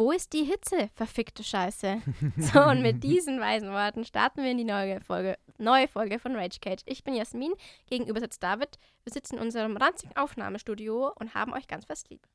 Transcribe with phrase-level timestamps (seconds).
[0.00, 0.88] wo ist die Hitze?
[0.94, 2.00] Verfickte Scheiße.
[2.38, 6.34] so, und mit diesen weisen Worten starten wir in die neue Folge, neue Folge von
[6.34, 6.80] Rage Cage.
[6.86, 7.52] Ich bin Jasmin,
[7.90, 8.78] gegenüber sitzt David.
[9.04, 12.26] Wir sitzen in unserem ranzigen Aufnahmestudio und haben euch ganz fest lieb.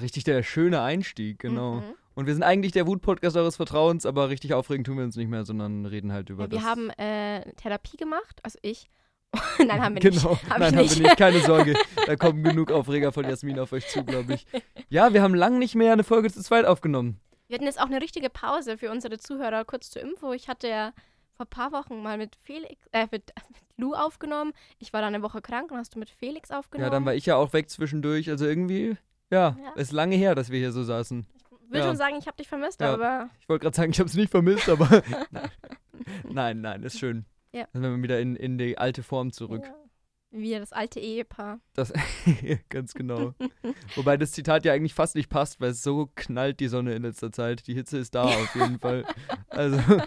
[0.00, 1.74] Richtig der schöne Einstieg, genau.
[1.76, 1.94] Mhm.
[2.14, 5.28] Und wir sind eigentlich der Wut-Podcast eures Vertrauens, aber richtig aufregend tun wir uns nicht
[5.28, 6.66] mehr, sondern reden halt über Ja, wir das.
[6.66, 8.88] haben äh, Therapie gemacht, also ich.
[9.58, 10.30] Nein, haben wir genau.
[10.32, 10.50] nicht.
[10.50, 10.98] Hab Nein, ich haben nicht.
[10.98, 11.16] wir nicht.
[11.16, 11.74] Keine Sorge.
[12.06, 14.46] Da kommen genug Aufreger von Jasmin auf euch zu, glaube ich.
[14.88, 17.20] Ja, wir haben lang nicht mehr eine Folge zu zweit aufgenommen.
[17.46, 19.64] Wir hatten jetzt auch eine richtige Pause für unsere Zuhörer.
[19.64, 20.32] Kurz zur Info.
[20.32, 20.92] Ich hatte ja
[21.36, 24.52] vor ein paar Wochen mal mit Felix, äh, mit, mit Lou aufgenommen.
[24.80, 26.86] Ich war dann eine Woche krank und hast du mit Felix aufgenommen.
[26.86, 28.28] Ja, dann war ich ja auch weg zwischendurch.
[28.28, 28.96] Also irgendwie,
[29.30, 29.72] ja, Ja.
[29.76, 31.24] ist lange her, dass wir hier so saßen.
[31.64, 31.86] Ich will ja.
[31.86, 32.92] schon sagen, ich habe dich vermisst, Ja.
[32.92, 35.50] aber Ich wollte gerade sagen, ich habe es nicht vermisst, aber nein.
[36.28, 37.24] nein, nein, ist schön.
[37.52, 37.66] Ja.
[37.72, 39.64] Dann sind wir wieder in, in die alte Form zurück.
[39.64, 39.74] Ja.
[40.34, 41.60] Wir, das alte Ehepaar.
[41.74, 41.92] Das,
[42.70, 43.34] ganz genau.
[43.96, 47.02] Wobei das Zitat ja eigentlich fast nicht passt, weil es so knallt die Sonne in
[47.02, 47.66] letzter Zeit.
[47.66, 49.04] Die Hitze ist da auf jeden Fall.
[49.50, 49.78] Also,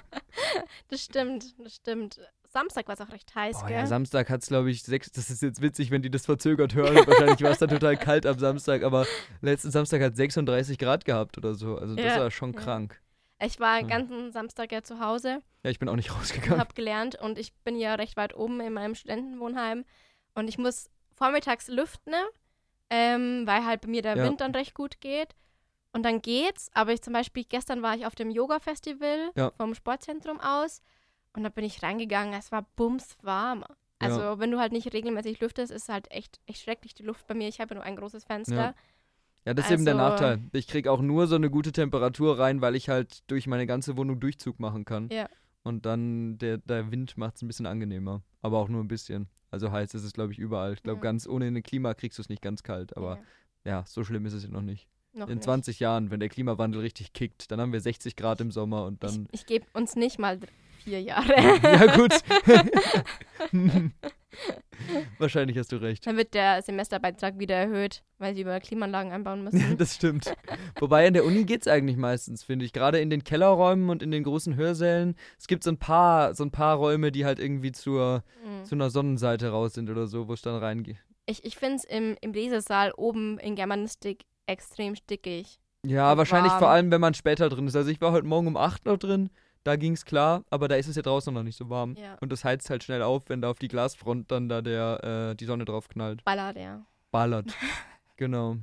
[0.87, 2.19] Das stimmt, das stimmt.
[2.47, 3.77] Samstag war es auch recht heiß, boah, gell?
[3.77, 5.11] ja, Samstag hat es, glaube ich, sechs.
[5.11, 6.95] Das ist jetzt witzig, wenn die das verzögert hören.
[7.07, 9.05] Wahrscheinlich war es dann total kalt am Samstag, aber
[9.41, 11.77] letzten Samstag hat 36 Grad gehabt oder so.
[11.77, 12.59] Also, das Ja, war schon ja.
[12.59, 13.01] krank.
[13.41, 13.97] Ich war den Ja.
[13.97, 16.59] ganzen Samstag ja zu Hause Ja, ich bin auch nicht rausgegangen.
[16.59, 19.85] habe gelernt und ich bin ja recht weit oben in meinem Studentenwohnheim
[20.35, 22.13] und ich muss vormittags lüften,
[22.89, 24.23] ähm, weil halt bei mir der Ja.
[24.23, 25.35] Wind dann recht gut geht.
[25.93, 29.51] Und dann geht's, aber ich zum Beispiel, gestern war ich auf dem Yoga-Festival Ja.
[29.51, 30.81] vom Sportzentrum aus
[31.33, 33.63] und da bin ich reingegangen, es war bumswarm.
[33.97, 37.33] Also wenn du halt nicht regelmäßig lüftest, ist halt echt, echt schrecklich die Luft bei
[37.33, 37.47] mir.
[37.47, 38.75] Ich habe ja nur ein großes Fenster.
[39.45, 39.51] Ja.
[39.51, 40.39] Ja, das ist eben der Also- Nachteil.
[40.53, 43.95] Ich kriege auch nur so eine gute Temperatur rein, weil ich halt durch meine ganze
[43.95, 45.09] Wohnung Durchzug machen kann.
[45.11, 45.29] Ja.
[45.63, 48.21] Und dann der, der Wind macht es ein bisschen angenehmer.
[48.41, 49.27] Aber auch nur ein bisschen.
[49.51, 50.73] Also heiß ist es, glaube ich, überall.
[50.73, 51.03] Ich glaube, Mhm.
[51.03, 52.97] ganz ohne eine Klima kriegst du es nicht ganz kalt.
[52.97, 53.19] Aber
[53.63, 54.87] Ja, ja, so schlimm ist es ja noch nicht.
[55.13, 55.43] noch In nicht.
[55.43, 59.03] 20 Jahren, wenn der Klimawandel richtig kickt, dann haben wir 60 Grad im Sommer und
[59.03, 59.27] dann.
[59.31, 60.39] Ich, ich gebe uns nicht mal
[60.83, 61.27] vier Jahre.
[61.63, 62.11] ja, gut.
[65.19, 66.05] Wahrscheinlich hast du recht.
[66.05, 69.77] Dann wird der Semesterbeitrag wieder erhöht, weil sie über Klimaanlagen einbauen Ja, müssen.
[69.77, 70.33] das stimmt.
[70.79, 72.73] Wobei in der Uni geht es eigentlich meistens, finde ich.
[72.73, 75.15] Gerade in den Kellerräumen und in den großen Hörsälen.
[75.39, 78.65] Es gibt so ein paar, so ein paar Räume, die halt irgendwie zur, Mhm.
[78.65, 80.97] zu einer Sonnenseite raus sind oder so, wo es dann reingeht.
[81.25, 85.57] Ich, ich finde es im, im Lesesaal oben in Germanistik extrem stickig.
[85.85, 86.59] Ja, wahrscheinlich warm.
[86.59, 87.75] vor allem, wenn man später drin ist.
[87.75, 89.29] Also ich war heute Morgen um 8 noch drin,
[89.65, 91.95] da ging es klar, aber da ist es ja draußen noch nicht so warm.
[91.95, 92.17] Ja.
[92.21, 95.35] Und das heizt halt schnell auf, wenn da auf die Glasfront dann da der, äh,
[95.35, 96.23] die Sonne drauf knallt.
[96.23, 96.85] Ballert, ja.
[97.09, 97.51] Ballert.
[98.15, 98.57] genau.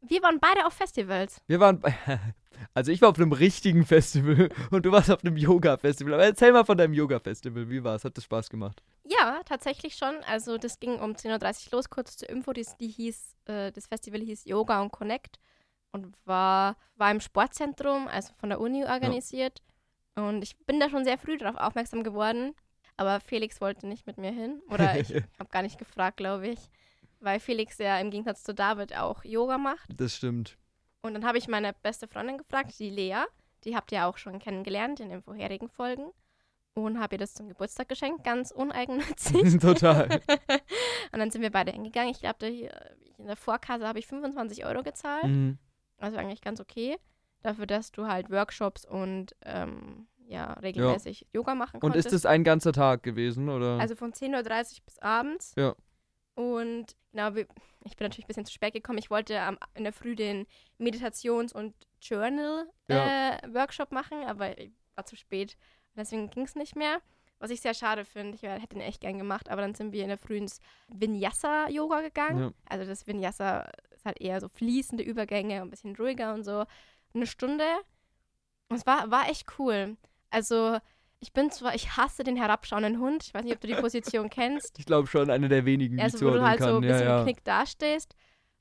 [0.00, 1.42] Wir waren beide auf Festivals.
[1.46, 1.82] Wir waren,
[2.74, 6.14] also ich war auf einem richtigen Festival und du warst auf einem Yoga-Festival.
[6.14, 7.68] Aber erzähl mal von deinem Yoga-Festival.
[7.68, 8.04] Wie war's?
[8.04, 8.82] Hat das Spaß gemacht?
[9.04, 10.14] Ja, tatsächlich schon.
[10.26, 12.54] Also das ging um 10.30 Uhr los, kurz zur Info.
[12.54, 15.38] Die, die hieß, äh, das Festival hieß Yoga und Connect
[15.92, 19.60] und war, war im Sportzentrum, also von der Uni organisiert.
[20.16, 22.54] Und ich bin da schon sehr früh darauf aufmerksam geworden.
[22.96, 24.62] Aber Felix wollte nicht mit mir hin.
[24.70, 26.58] Oder ich habe gar nicht gefragt, glaube ich.
[27.20, 29.88] Weil Felix ja im Gegensatz zu David auch Yoga macht.
[30.00, 30.56] Das stimmt.
[31.02, 33.24] Und dann habe ich meine beste Freundin gefragt, die Lea.
[33.64, 36.10] Die habt ihr auch schon kennengelernt in den vorherigen Folgen.
[36.74, 39.58] Und habe ihr das zum Geburtstag geschenkt, ganz uneigennützig.
[39.60, 40.08] Total.
[41.12, 42.10] Und dann sind wir beide hingegangen.
[42.10, 45.24] Ich glaube, da hier in der Vorkasse habe ich 25 Euro gezahlt.
[45.24, 45.58] Mhm.
[45.98, 46.96] Also eigentlich ganz okay.
[47.42, 52.06] Dafür, dass du halt Workshops und ähm, ja, regelmäßig Yoga machen Und konntest.
[52.06, 53.78] ist das ein ganzer Tag gewesen, oder?
[53.78, 55.54] also von 10.30 Uhr bis abends.
[55.56, 55.74] Ja.
[56.34, 57.28] Und genau,
[57.84, 58.98] ich bin natürlich ein bisschen zu spät gekommen.
[58.98, 60.46] Ich wollte am, in der Früh den
[60.78, 65.56] Meditations- und Journal-Workshop machen, aber ich war zu spät.
[65.96, 67.00] Deswegen ging es nicht mehr.
[67.38, 68.34] Was ich sehr schade finde.
[68.34, 70.58] Ich hätte ihn echt gern gemacht, aber dann sind wir in der Früh ins
[70.88, 72.38] Vinyasa-Yoga gegangen.
[72.40, 72.52] Ja.
[72.68, 76.64] Also das Vinyasa ist halt eher so fließende Übergänge, ein bisschen ruhiger und so.
[77.16, 77.64] Eine Stunde.
[78.68, 79.96] Und es war, war echt cool.
[80.30, 80.78] Also
[81.18, 83.24] ich bin zwar, ich hasse den herabschauenden Hund.
[83.24, 84.78] Ich weiß nicht, ob du die Position kennst.
[84.78, 87.06] Ich glaube schon, eine der wenigen, die Also wo du halt so ein ja, bisschen
[87.06, 87.18] ja.
[87.18, 88.14] geknickt dastehst.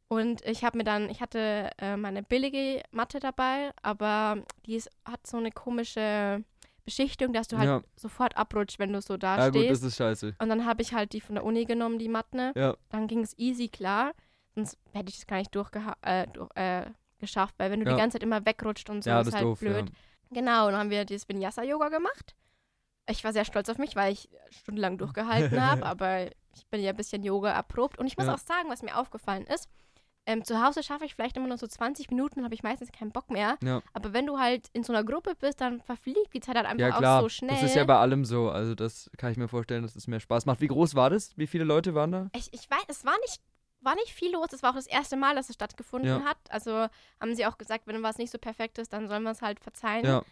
[0.08, 4.90] Und ich habe mir dann, ich hatte äh, meine billige Matte dabei, aber die ist,
[5.04, 6.44] hat so eine komische
[6.86, 7.82] Beschichtung, dass du halt Ja.
[7.96, 10.36] sofort abrutscht, wenn du so Ja, da gut, das ist scheiße.
[10.40, 12.54] Und dann habe ich halt die von der Uni genommen, die Matte.
[12.56, 12.76] Ja.
[12.90, 14.14] Dann ging es easy klar.
[14.54, 16.86] Sonst hätte ich das gar nicht durchgeha äh, durch, äh,
[17.20, 17.94] geschafft, weil wenn du Ja.
[17.94, 19.60] die ganze Zeit immer wegrutscht und so, Ja, ist das halt doof.
[19.60, 19.92] blöd.
[20.32, 22.36] Genau, und dann haben wir dieses Vinyasa-Yoga gemacht.
[23.10, 26.26] Ich war sehr stolz auf mich, weil ich stundenlang durchgehalten habe, aber
[26.56, 28.00] ich bin ja ein bisschen Yoga erprobt.
[28.00, 28.34] Und ich muss Ja.
[28.34, 29.70] auch sagen, was mir aufgefallen ist,
[30.28, 33.12] ähm, zu Hause schaffe ich vielleicht immer nur so 20 Minuten, habe ich meistens keinen
[33.12, 33.58] Bock mehr.
[33.64, 33.84] Ja.
[33.94, 36.80] Aber wenn du halt in so einer Gruppe bist, dann verfliegt die Zeit halt einfach
[36.88, 37.20] Ja, klar.
[37.20, 37.52] auch so schnell.
[37.52, 38.50] das ist ja bei allem so.
[38.50, 40.62] Also, das kann ich mir vorstellen, dass es mehr Spaß macht.
[40.62, 41.38] Wie groß war das?
[41.38, 42.30] Wie viele Leute waren da?
[42.36, 43.40] ich, ich weiß, es war nicht
[43.86, 44.48] war nicht viel los.
[44.52, 46.24] Es war auch das erste Mal, dass es stattgefunden Ja.
[46.26, 46.38] hat.
[46.50, 46.88] Also
[47.20, 49.60] haben sie auch gesagt, wenn was nicht so perfekt ist, dann sollen wir es halt
[49.60, 50.06] verzeihen.
[50.06, 50.24] Ja.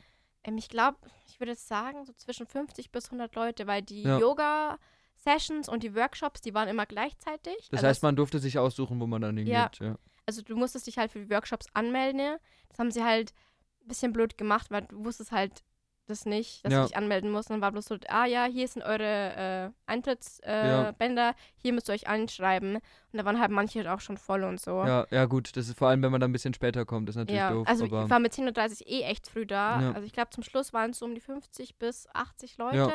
[0.43, 0.97] Ähm, ich glaube,
[1.27, 4.17] ich würde sagen, so zwischen 50 bis 100 Leute, weil die Ja.
[4.19, 7.55] Yoga-Sessions und die Workshops, die waren immer gleichzeitig.
[7.69, 9.79] Das also, heißt, man durfte sich aussuchen, wo man dann hingeht.
[9.79, 9.95] Ja.
[10.25, 12.37] Also du musstest dich halt für die Workshops anmelden.
[12.69, 13.33] Das haben sie halt
[13.81, 15.63] ein bisschen blöd gemacht, weil du wusstest halt
[16.05, 16.81] das nicht, dass Ja.
[16.81, 17.49] du dich anmelden musst.
[17.49, 20.89] Und dann war bloß so, ah ja, hier sind eure äh, Eintrittsbänder, Ja.
[20.89, 22.75] äh, Bänder, hier müsst ihr euch einschreiben.
[22.75, 22.81] Und
[23.13, 24.83] da waren halt manche halt auch schon voll und so.
[24.83, 25.55] Ja, ja, gut.
[25.55, 27.67] Das ist vor allem, wenn man dann ein bisschen später kommt, ist natürlich Ja, doof.
[27.67, 29.81] also aber ich war mit 10.30 Uhr eh echt früh da.
[29.81, 29.91] Ja.
[29.93, 32.77] Also ich glaube, zum Schluss waren es so um die 50 bis 80 Leute.
[32.77, 32.89] Ja.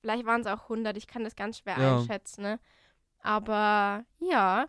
[0.00, 1.98] Vielleicht waren es auch 100, ich kann das ganz schwer Ja.
[1.98, 2.42] einschätzen.
[2.42, 2.58] Ne?
[3.20, 4.66] Aber ja.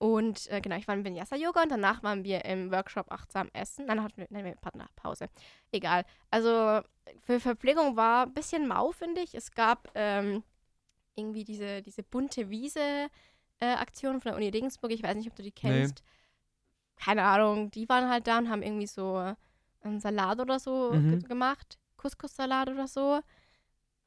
[0.00, 3.86] Und äh, genau, ich war im Vinyasa-Yoga und danach waren wir im Workshop achtsam essen.
[3.86, 5.28] Dann hatten wir, nein, wir hatten Pause.
[5.72, 6.06] Egal.
[6.30, 6.80] Also
[7.20, 9.34] für Verpflegung war ein bisschen mau, finde ich.
[9.34, 10.42] Es gab ähm,
[11.16, 14.90] irgendwie diese, diese bunte Wiese-Aktion von der Uni Regensburg.
[14.90, 16.02] Ich weiß nicht, ob du die kennst.
[16.96, 17.70] Keine Ahnung.
[17.70, 19.34] Die waren halt da und haben irgendwie so
[19.82, 21.18] einen Salat oder so Mhm.
[21.18, 21.78] ge gemacht.
[21.98, 23.20] Couscous-Salat oder so.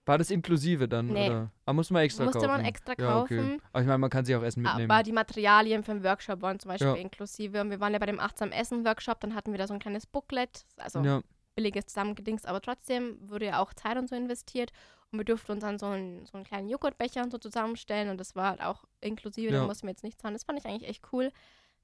[0.06, 1.08] War das inklusive dann?
[1.08, 1.30] Nee.
[1.30, 1.52] Oder?
[1.66, 2.52] Ah, muss man extra Musste kaufen.
[2.52, 3.38] man extra Ja, okay.
[3.38, 3.62] kaufen.
[3.72, 4.92] Aber ich meine, man kann sich auch Essen mitnehmen.
[4.92, 6.96] Aber die Materialien für den Workshop waren zum Beispiel Ja.
[6.96, 7.62] inklusive.
[7.62, 9.80] Und wir waren ja bei dem achtsam Essen Workshop, dann hatten wir da so ein
[9.80, 11.22] kleines Booklet, also ja.
[11.56, 14.72] billiges zusammengedingst, aber trotzdem wurde ja auch Zeit und so investiert.
[15.12, 18.20] Und wir durften uns dann so einen, so einen kleinen Joghurtbecher und so zusammenstellen und
[18.20, 19.60] das war halt auch inklusive, Ja.
[19.62, 20.34] da mussten wir jetzt nichts zahlen.
[20.34, 21.32] Das fand ich eigentlich echt cool.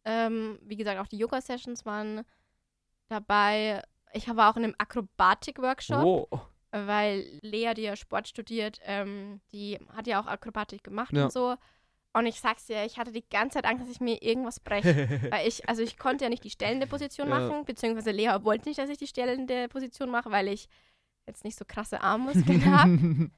[0.03, 2.21] Ähm, wie gesagt, auch die Yoga-Sessions waren
[3.07, 3.83] dabei.
[4.13, 6.27] Ich war auch in einem Akrobatik-Workshop Oh.
[6.71, 11.25] Weil Lea, die ja Sport studiert, ähm, die hat ja auch Akrobatik gemacht Ja.
[11.25, 11.55] und so.
[12.11, 14.87] Und ich sag's dir, ich hatte die ganze Zeit Angst, dass ich mir irgendwas breche.
[15.33, 17.39] weil ich, also ich konnte ja nicht die stellende Position Ja.
[17.39, 20.67] machen, beziehungsweise Lea wollte nicht, dass ich die stellende Position mache, weil ich
[21.29, 22.91] jetzt nicht so krasse Armmuskeln habe.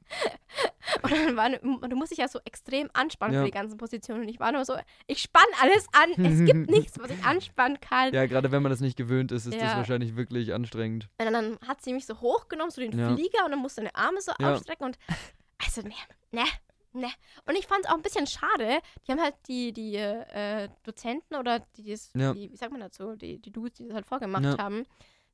[1.03, 3.41] Und dann war, und du musst dich ja so extrem anspannen Ja.
[3.41, 4.21] für die ganzen Positionen.
[4.23, 4.75] Und ich war nur so,
[5.07, 6.25] ich spann alles an.
[6.25, 8.13] Es gibt nichts, was ich anspannen kann.
[8.13, 9.77] ja, gerade wenn man das nicht gewöhnt ist, ist das Ja.
[9.77, 11.07] wahrscheinlich wirklich anstrengend.
[11.19, 13.13] Und dann hat sie mich so hochgenommen, so den Ja.
[13.15, 14.85] Flieger, und dann musste deine Arme so ausstrecken.
[14.85, 14.97] Und
[15.63, 15.93] also, ne,
[16.31, 16.43] ne,
[16.93, 17.07] ne.
[17.45, 18.79] Und ich fand es auch ein bisschen schade.
[19.07, 22.33] Die haben halt die, die äh, Dozenten oder die, das, Ja.
[22.33, 24.57] die, wie sagt man dazu, die, die Dudes, die das halt vorgemacht Ja.
[24.57, 24.85] haben,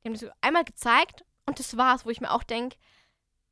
[0.03, 2.77] die haben das so einmal gezeigt und das war's, wo ich mir auch denke,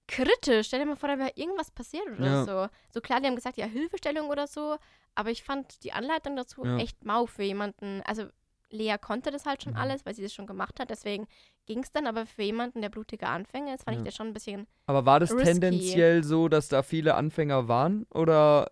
[0.07, 0.68] kritisch.
[0.68, 2.44] Stell dir mal vor, da wäre irgendwas passiert oder Ja.
[2.45, 2.68] so.
[2.92, 4.77] So klar, die haben gesagt, ja, Hilfestellung oder so,
[5.15, 6.77] aber ich fand die Anleitung dazu Ja.
[6.77, 8.01] echt mau für jemanden.
[8.06, 8.27] Also
[8.69, 9.80] Lea konnte das halt schon Mhm.
[9.80, 11.27] alles, weil sie das schon gemacht hat, deswegen
[11.65, 14.01] ging es dann, aber für jemanden, der blutiger Anfänger ist, fand Ja.
[14.01, 14.68] ich das schon ein bisschen.
[14.86, 15.45] Aber war das Risky.
[15.45, 18.06] tendenziell so, dass da viele Anfänger waren?
[18.13, 18.71] Oder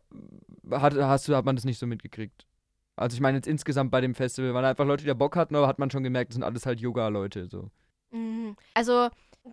[0.69, 2.45] hat, hast du, hat man das nicht so mitgekriegt?
[2.95, 5.55] Also ich meine jetzt insgesamt bei dem Festival, waren einfach Leute, die da Bock hatten,
[5.55, 7.47] aber hat man schon gemerkt, das sind alles halt Yoga-Leute.
[7.47, 7.71] So.
[8.13, 8.55] Mhm.
[8.73, 9.09] Also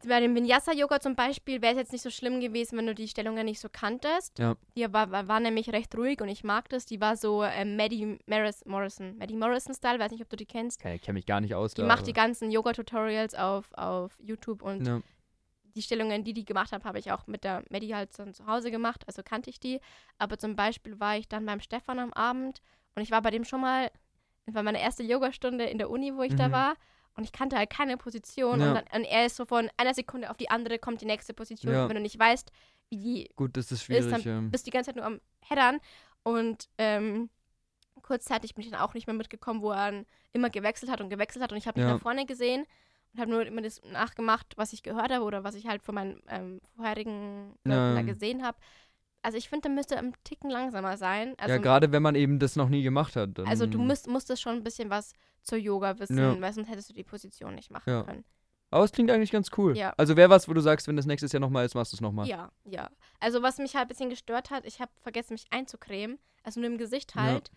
[0.07, 3.09] bei dem Vinyasa-Yoga zum Beispiel wäre es jetzt nicht so schlimm gewesen, wenn du die
[3.09, 4.39] Stellungen nicht so kanntest.
[4.39, 4.55] Ja.
[4.77, 6.87] Die war, war, war nämlich recht ruhig und ich mag das.
[6.87, 9.19] Die war so äh, Maddie Maris Morrison.
[9.19, 10.85] Maddie Morrison-Style, weiß nicht, ob du die kennst.
[10.85, 11.89] Ich kenne mich gar nicht aus Die da.
[11.89, 15.01] macht die ganzen Yoga-Tutorials auf, auf YouTube und ja.
[15.75, 18.47] die Stellungen, die die gemacht hat, habe ich auch mit der Maddie halt dann zu
[18.47, 19.81] Hause gemacht, also kannte ich die.
[20.19, 22.63] Aber zum Beispiel war ich dann beim Stefan am Abend
[22.95, 23.91] und ich war bei dem schon mal,
[24.47, 26.53] das war meine erste Yogastunde in der Uni, wo ich da Mhm.
[26.53, 26.75] war.
[27.21, 28.61] Und ich kannte halt keine Position.
[28.61, 28.69] Ja.
[28.69, 31.35] Und, dann, und er ist so von einer Sekunde auf die andere kommt die nächste
[31.35, 31.71] Position.
[31.75, 31.83] Ja.
[31.83, 32.51] Und wenn du nicht weißt,
[32.89, 34.11] wie die Gut, das ist ist, schwierig.
[34.11, 34.41] dann ja.
[34.49, 35.81] bist du die ganze Zeit nur am Headern.
[36.23, 37.29] Und ähm,
[38.01, 41.11] kurzzeitig bin ich dann auch nicht mehr mitgekommen, wo er dann immer gewechselt hat und
[41.11, 41.53] gewechselt hat.
[41.53, 41.93] Und ich habe mich Ja.
[41.95, 42.65] nach vorne gesehen
[43.13, 45.95] und habe nur immer das nachgemacht, was ich gehört habe oder was ich halt von
[45.95, 48.57] meinen ähm, vorherigen Leuten da gesehen habe.
[49.23, 51.35] Also ich finde, da müsste ein Ticken langsamer sein.
[51.39, 53.39] Also, ja, gerade wenn man eben das noch nie gemacht hat.
[53.41, 55.13] Also du musst, musstest schon ein bisschen was
[55.43, 56.41] zur Yoga wissen, Ja.
[56.41, 58.03] weil sonst hättest du die Position nicht machen Ja.
[58.05, 58.25] können.
[58.71, 59.77] Aber es klingt eigentlich ganz cool.
[59.77, 59.93] Ja.
[59.97, 62.01] Also wäre was, wo du sagst, wenn das nächstes Jahr nochmal ist, machst du es
[62.01, 62.27] nochmal.
[62.29, 62.89] Ja, ja.
[63.19, 66.19] Also was mich halt ein bisschen gestört hat, ich habe vergessen, mich einzucremen.
[66.45, 67.23] Also nur im Gesicht Ja.
[67.23, 67.51] halt.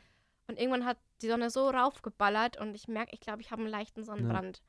[0.48, 3.72] Und irgendwann hat die Sonne so raufgeballert und ich merke, ich glaube, ich habe einen
[3.72, 4.62] leichten Sonnenbrand.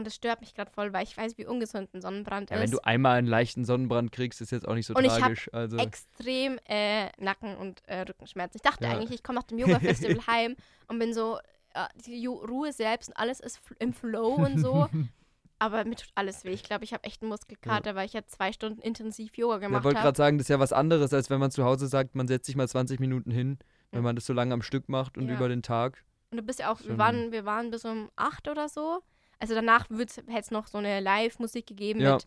[0.00, 2.62] Und es stört mich gerade voll, weil ich weiß, wie ungesund ein Sonnenbrand Ja, ist.
[2.62, 5.50] wenn du einmal einen leichten Sonnenbrand kriegst, ist jetzt auch nicht so Und ich tragisch.
[5.52, 8.56] also, Extrem äh, Nacken- und äh, Rückenschmerzen.
[8.56, 8.92] Ich dachte Ja.
[8.92, 9.58] eigentlich, ich komme nach dem
[10.18, 10.56] Yoga-Festival heim
[10.88, 11.38] und bin so,
[11.74, 14.88] äh, die Ruhe selbst und alles ist im Flow und so.
[15.58, 16.52] Aber mir tut alles weh.
[16.52, 19.60] Ich glaube, ich habe echt einen Muskelkater, weil ich ja zwei Stunden intensiv Yoga ich
[19.60, 20.06] gemacht wollte habe.
[20.06, 22.46] gerade sagen, das ist ja was anderes, als wenn man zu Hause sagt, man setzt
[22.46, 23.58] sich mal 20 Minuten hin,
[23.90, 24.04] wenn Ja.
[24.04, 25.34] man das so lange am Stück macht und Ja.
[25.34, 26.02] über den Tag.
[26.30, 29.02] Und du bist ja auch, wir waren, wir waren bis um acht oder so.
[29.40, 32.14] Also danach hätte es noch so eine Live-Musik gegeben Ja.
[32.14, 32.26] mit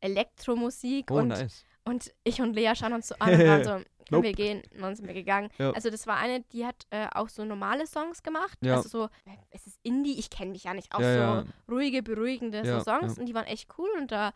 [0.00, 1.64] Elektromusik Oh, und, nice.
[1.84, 4.24] und ich und Lea schauen uns so an und waren so, können Nope.
[4.24, 4.62] wir gehen?
[4.74, 5.48] Und dann sind wir gegangen.
[5.58, 5.70] Ja.
[5.72, 8.58] Also das war eine, die hat äh, auch so normale Songs gemacht.
[8.62, 8.76] Ja.
[8.76, 9.08] Also so,
[9.50, 13.26] es ist Indie, ich kenne mich ja nicht, auch so ruhige, beruhigende so Songs und
[13.26, 14.32] die waren echt cool und da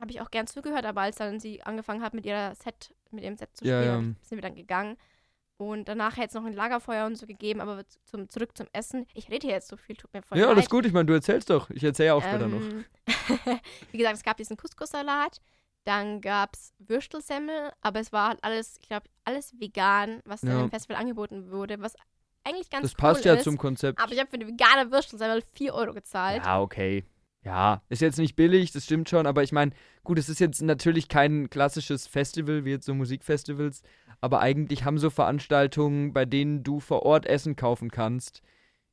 [0.00, 3.22] habe ich auch gern zugehört, aber als dann sie angefangen hat mit ihrer Set, mit
[3.22, 4.96] ihrem Set zu spielen, sind wir dann gegangen.
[5.70, 9.06] Und danach hätte es noch ein Lagerfeuer und so gegeben, aber zum, zurück zum Essen.
[9.14, 10.56] Ich rede hier jetzt so viel, tut mir voll Ja, leid.
[10.56, 10.86] alles gut.
[10.86, 11.70] Ich meine, du erzählst doch.
[11.70, 12.60] Ich erzähle ja auch später noch.
[12.62, 12.84] Ähm,
[13.92, 15.38] Wie gesagt, es gab diesen Couscous-Salat,
[15.84, 20.50] dann gab es Würstelsemmel, aber es war halt alles, ich glaube, alles vegan, was dann
[20.50, 20.60] Ja.
[20.64, 21.94] im Festival angeboten wurde, was
[22.44, 23.44] eigentlich ganz Das cool passt ja ist.
[23.44, 24.00] zum Konzept.
[24.00, 26.44] aber ich habe für eine vegane Würstelsemmel 4 Euro gezahlt.
[26.44, 27.04] Ja, okay.
[27.44, 29.72] Ja, ist jetzt nicht billig, das stimmt schon, aber ich meine,
[30.04, 33.82] gut, es ist jetzt natürlich kein klassisches Festival wie jetzt so Musikfestivals,
[34.22, 38.40] aber eigentlich haben so Veranstaltungen, bei denen du vor Ort Essen kaufen kannst,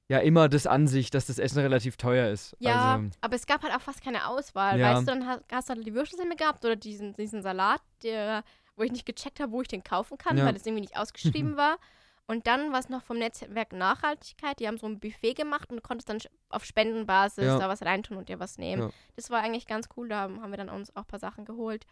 [0.10, 2.56] ja immer das Ansicht, dass das Essen relativ teuer ist.
[2.60, 4.80] Ja, Also, aber es gab halt auch fast keine Auswahl.
[4.80, 4.96] Ja.
[4.96, 8.44] Weißt du, dann hast, hast du halt die Würstelsemmel gehabt oder diesen, diesen Salat, der,
[8.76, 10.46] wo ich nicht gecheckt habe, wo ich den kaufen kann, Ja.
[10.46, 11.78] weil das irgendwie nicht ausgeschrieben war.
[12.26, 14.60] Und dann war es noch vom Netzwerk Nachhaltigkeit.
[14.60, 16.20] Die haben so ein Buffet gemacht und du konntest dann
[16.50, 17.58] auf Spendenbasis Ja.
[17.60, 18.92] da was reintun und dir was nehmen.
[19.16, 20.10] Das war eigentlich ganz cool.
[20.10, 21.86] Da haben wir dann uns auch ein paar Sachen geholt.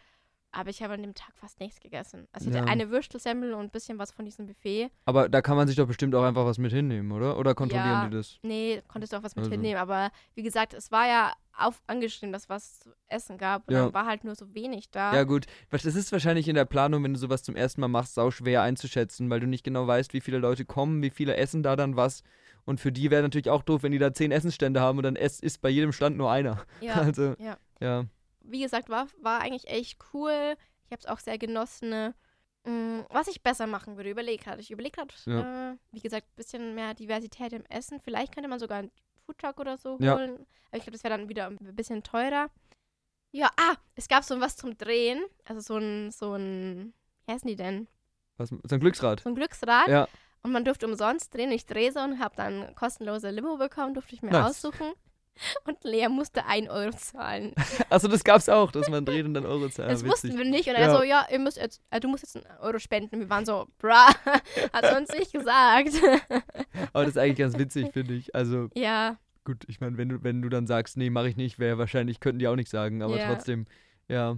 [0.50, 2.26] Aber ich habe an dem Tag fast nichts gegessen.
[2.32, 2.72] Also ich hatte Ja.
[2.72, 4.90] eine Würstelsemmel und ein bisschen was von diesem Buffet.
[5.04, 7.36] aber da kann man sich doch bestimmt auch einfach was mit hinnehmen, oder?
[7.38, 8.08] Oder kontrollieren Ja.
[8.08, 8.38] die das?
[8.42, 9.50] Nee, konntest du auch was mit Also.
[9.50, 9.78] hinnehmen.
[9.78, 13.68] Aber wie gesagt, es war ja auf angeschrieben, dass was zu essen gab.
[13.68, 13.84] Und Ja.
[13.84, 15.14] dann war halt nur so wenig da.
[15.14, 15.46] Ja, gut.
[15.70, 18.62] Das ist wahrscheinlich in der Planung, wenn du sowas zum ersten Mal machst, sau schwer
[18.62, 21.96] einzuschätzen, weil du nicht genau weißt, wie viele Leute kommen, wie viele essen da dann
[21.96, 22.22] was.
[22.64, 25.16] Und für die wäre natürlich auch doof, wenn die da zehn Essensstände haben und dann
[25.16, 26.64] ist bei jedem Stand nur einer.
[26.80, 26.94] Ja.
[27.18, 27.56] Also, ja.
[27.80, 28.04] ja.
[28.50, 30.56] Wie gesagt, war, war eigentlich echt cool.
[30.86, 31.90] Ich habe es auch sehr genossen.
[31.90, 32.14] ne.
[32.64, 34.70] Mm, Was ich besser machen würde, überlegt hatte ich.
[34.70, 38.00] Überlegt hat, äh, wie gesagt, ein bisschen mehr Diversität im Essen.
[38.00, 38.90] Vielleicht könnte man sogar einen
[39.26, 40.16] Foodtruck oder so Ja.
[40.16, 40.46] holen.
[40.68, 42.50] Aber ich glaube, das wäre dann wieder ein bisschen teurer.
[43.30, 45.22] Ja, ah, es gab so was zum Drehen.
[45.44, 46.94] Also so ein, so ein,
[47.26, 47.86] wie heißen die denn?
[48.38, 49.20] Was, so ein Glücksrad.
[49.20, 49.88] So ein Glücksrad.
[49.88, 50.08] Ja.
[50.42, 51.50] Und man durfte umsonst drehen.
[51.52, 54.46] Ich drehe so und habe dann kostenlose Limo bekommen, durfte ich mir Nice.
[54.64, 54.92] aussuchen.
[55.64, 57.54] Und Lea musste 1 Euro zahlen.
[57.90, 59.90] Achso, das gab's auch, dass man dreht und dann Euro zahlt.
[59.90, 60.68] das Ja, wussten wir nicht.
[60.68, 60.96] Und er Ja.
[60.96, 63.20] so, ja, ihr müsst jetzt, äh, du musst jetzt einen Euro spenden.
[63.20, 63.88] Wir waren so, bruh,
[64.72, 65.90] hat er uns nicht gesagt.
[66.92, 68.34] Aber das ist eigentlich ganz witzig, finde ich.
[68.34, 71.58] Also, ja, gut, ich meine, wenn du, wenn du dann sagst, nee, mache ich nicht,
[71.58, 73.32] wäre wahrscheinlich, könnten die auch nicht sagen, aber Ja.
[73.32, 73.66] trotzdem,
[74.08, 74.36] ja,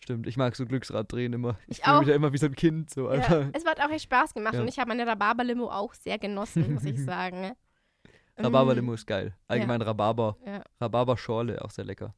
[0.00, 0.26] stimmt.
[0.26, 1.58] Ich mag so Glücksrad drehen immer.
[1.66, 2.10] Ich, Ich fühle mich auch.
[2.10, 3.30] da immer wie so ein Kind, so einfach.
[3.42, 3.48] ja.
[3.54, 4.54] Es hat auch echt Spaß gemacht.
[4.54, 4.60] Ja.
[4.60, 7.52] Und ich habe meine Rhabarber-Limo auch sehr genossen, muss ich sagen.
[8.36, 9.36] Rhabarberlimo Mm, ist geil.
[9.46, 10.36] Allgemein Rhabarber.
[10.44, 10.62] Ja.
[10.80, 12.14] Rhabarberschorle, auch sehr lecker.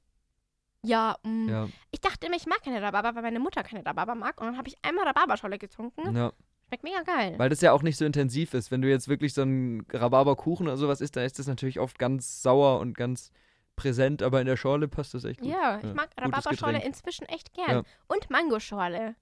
[0.82, 1.48] Ja, mm.
[1.48, 4.40] Ja, ich dachte immer, ich mag keine Rhabarber, weil meine Mutter keine Rhabarber mag.
[4.40, 6.16] Und dann habe ich einmal Rhabarberscholle getrunken.
[6.16, 6.32] ja.
[6.68, 7.34] Schmeckt mega geil.
[7.38, 8.72] Weil das ja auch nicht so intensiv ist.
[8.72, 11.96] Wenn du jetzt wirklich so einen Rhabarberkuchen oder sowas isst, dann ist das natürlich oft
[11.96, 13.30] ganz sauer und ganz
[13.76, 15.48] präsent, aber in der Schorle passt das echt gut.
[15.48, 17.70] Ja, ich Ja, mag gutes Rhabarberschorle inzwischen echt gern.
[17.70, 17.82] Ja.
[18.08, 19.14] Und Mangoschorle.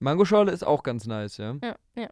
[0.00, 1.54] Mangoschorle ist auch ganz nice, ja.
[1.62, 2.08] Ja, ja.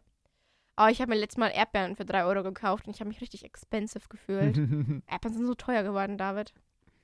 [0.81, 3.21] Oh, ich habe mir letztes Mal Erdbeeren für 3 Euro gekauft und ich habe mich
[3.21, 4.57] richtig expensive gefühlt.
[5.07, 6.53] Erdbeeren sind so teuer geworden, David.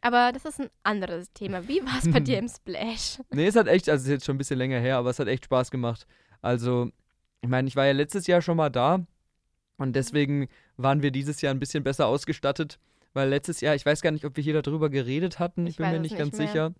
[0.02, 1.68] Aber das ist ein anderes Thema.
[1.68, 3.20] Wie war es bei dir im Splash?
[3.32, 5.20] nee, es hat echt, also es ist jetzt schon ein bisschen länger her, aber es
[5.20, 6.08] hat echt Spaß gemacht.
[6.42, 6.90] Also,
[7.42, 9.06] ich meine, ich war ja letztes Jahr schon mal da
[9.78, 12.80] und deswegen waren wir dieses Jahr ein bisschen besser ausgestattet,
[13.14, 15.78] weil letztes Jahr, ich weiß gar nicht, ob wir hier darüber geredet hatten, ich, Ich
[15.78, 16.48] bin mir nicht nicht ganz mehr.
[16.48, 16.74] sicher.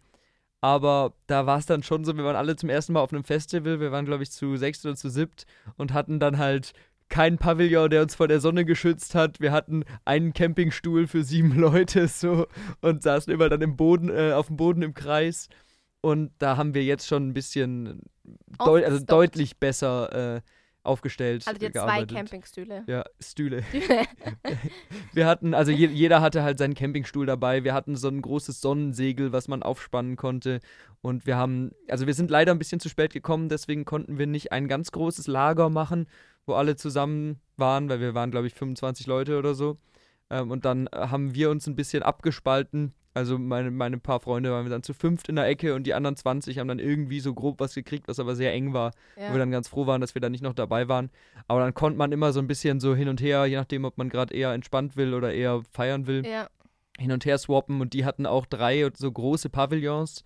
[0.62, 3.24] Aber da war es dann schon so, wir waren alle zum ersten Mal auf einem
[3.24, 5.46] Festival, wir waren, glaube ich, zu sechs oder zu siebt
[5.78, 6.74] und hatten dann halt
[7.10, 9.40] keinen Pavillon, der uns vor der Sonne geschützt hat.
[9.40, 12.48] Wir hatten einen Campingstuhl für sieben Leute so
[12.82, 15.50] und saßen immer dann im Boden, äh, auf dem Boden im Kreis.
[16.02, 18.02] Und da haben wir jetzt schon ein bisschen
[18.60, 20.42] deu also deutlich besser äh,
[20.88, 21.44] aufgestellt.
[21.48, 22.06] Also dir zwei.
[22.06, 22.84] Campingstühle.
[22.88, 23.64] Ja, Stühle.
[25.14, 27.64] Wir hatten, also je, jeder hatte halt seinen Campingstuhl dabei.
[27.64, 30.60] Wir hatten so ein großes Sonnensegel, was man aufspannen konnte.
[31.02, 34.26] Und wir haben, also wir sind leider ein bisschen zu spät gekommen, deswegen konnten wir
[34.26, 36.08] nicht ein ganz großes Lager machen,
[36.48, 39.78] wo alle zusammen waren, weil wir waren, glaube ich, 25 Leute oder so.
[40.30, 42.94] Ähm, und dann äh, haben wir uns ein bisschen abgespalten.
[43.14, 45.96] Also meine, meine paar Freunde waren wir dann zu fünft in der Ecke und die
[45.96, 49.22] anderen 20 haben dann irgendwie so grob was gekriegt, was aber sehr eng war wo
[49.22, 49.38] wir Ja.
[49.40, 51.10] dann ganz froh waren, dass wir da nicht noch dabei waren.
[51.48, 53.98] Aber dann konnte man immer so ein bisschen so hin und her, je nachdem, ob
[53.98, 56.48] man gerade eher entspannt will oder eher feiern will, ja.
[57.00, 57.82] hin und her swappen.
[57.82, 60.24] Und die hatten auch drei so große Pavillons.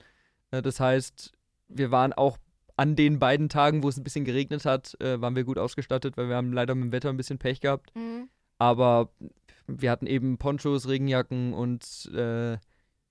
[0.51, 1.31] Äh, Das heißt,
[1.69, 2.37] wir waren auch
[2.77, 6.17] an den beiden Tagen, wo es ein bisschen geregnet hat, äh, waren wir gut ausgestattet,
[6.17, 7.95] weil wir haben leider mit dem Wetter ein bisschen Pech gehabt.
[7.95, 8.29] Mhm.
[8.57, 9.09] Aber
[9.67, 12.57] wir hatten eben Ponchos, Regenjacken und äh,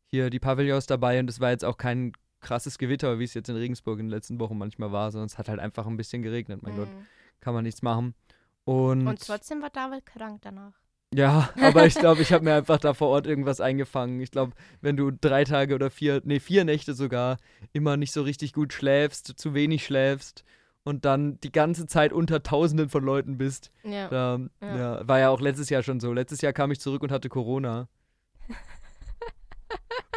[0.07, 3.49] hier die Pavillons dabei und es war jetzt auch kein krasses Gewitter, wie es jetzt
[3.49, 6.23] in Regensburg in den letzten Wochen manchmal war, sondern es hat halt einfach ein bisschen
[6.23, 7.07] geregnet, mein Gott Mhm.
[7.41, 8.15] kann man nichts machen.
[8.65, 10.73] Und, Und trotzdem war David krank danach.
[11.15, 14.21] Ja, aber ich glaube, ich habe mir einfach da vor Ort irgendwas eingefangen.
[14.21, 17.39] Ich glaube, wenn du drei Tage oder vier, nee, vier Nächte sogar
[17.73, 20.45] immer nicht so richtig gut schläfst, zu wenig schläfst
[20.85, 24.09] und dann die ganze Zeit unter Tausenden von Leuten bist, Ja.
[24.09, 24.77] da, Ja.
[24.77, 26.13] ja, war ja auch letztes Jahr schon so.
[26.13, 27.89] Letztes Jahr kam ich zurück und hatte Corona.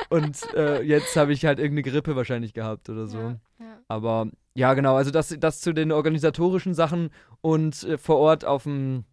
[0.10, 3.18] Und äh, jetzt habe ich halt irgendeine Grippe wahrscheinlich gehabt oder so.
[3.18, 3.40] Ja.
[3.60, 3.80] ja.
[3.88, 7.10] Aber ja, genau, also das, das zu den organisatorischen Sachen
[7.42, 9.06] und äh, vor Ort auf dem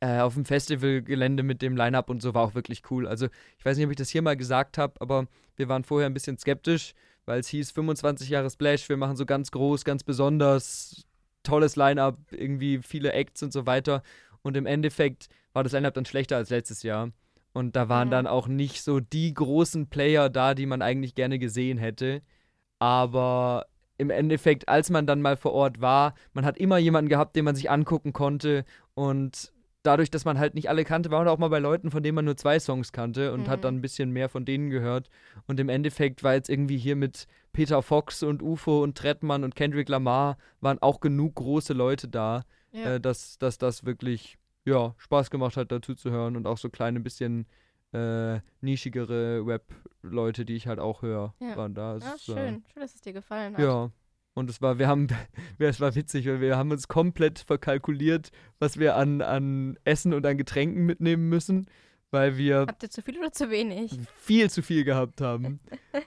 [0.00, 3.06] äh, auf dem Festivalgelände mit dem Line-Up und so war auch wirklich cool.
[3.06, 3.26] Also
[3.58, 6.14] ich weiß nicht, ob ich das hier mal gesagt habe, aber wir waren vorher ein
[6.14, 6.94] bisschen skeptisch,
[7.26, 11.06] weil es hieß 25 Jahre Splash, wir machen so ganz groß, ganz besonders,
[11.42, 14.02] tolles Line-Up, irgendwie viele Acts und so weiter.
[14.42, 17.10] Und im Endeffekt war das Line-Up dann schlechter als letztes Jahr.
[17.54, 18.12] Und da waren mhm.
[18.12, 22.20] dann auch nicht so die großen Player da, die man eigentlich gerne gesehen hätte.
[22.80, 27.36] Aber im Endeffekt, als man dann mal vor Ort war, man hat immer jemanden gehabt,
[27.36, 28.64] den man sich angucken konnte.
[28.94, 29.53] Und
[29.84, 32.16] dadurch, dass man halt nicht alle kannte, war man auch mal bei Leuten, von denen
[32.16, 33.48] man nur zwei Songs kannte und mhm.
[33.48, 35.08] hat dann ein bisschen mehr von denen gehört.
[35.46, 39.54] Und im Endeffekt war jetzt irgendwie hier mit Peter Fox und UFO und Trettmann und
[39.54, 42.94] Kendrick Lamar waren auch genug große Leute da, ja.
[42.94, 46.70] äh, dass, dass das wirklich ja, Spaß gemacht hat, dazu zu hören und auch so
[46.70, 47.46] kleine bisschen
[47.92, 51.56] äh, nischigere Web-Leute, die ich halt auch höre, ja.
[51.56, 51.98] waren da.
[51.98, 52.36] Ja, schön.
[52.36, 53.62] Äh, schön, dass es dir gefallen hat.
[53.62, 53.90] Ja,
[54.34, 55.08] und es war, wir haben,
[55.58, 60.26] es war witzig, weil wir haben uns komplett verkalkuliert, was wir an, an Essen und
[60.26, 61.66] an Getränken mitnehmen müssen,
[62.10, 62.60] weil wir.
[62.60, 63.98] Habt ihr zu viel oder zu wenig?
[64.14, 65.60] Viel zu viel gehabt haben.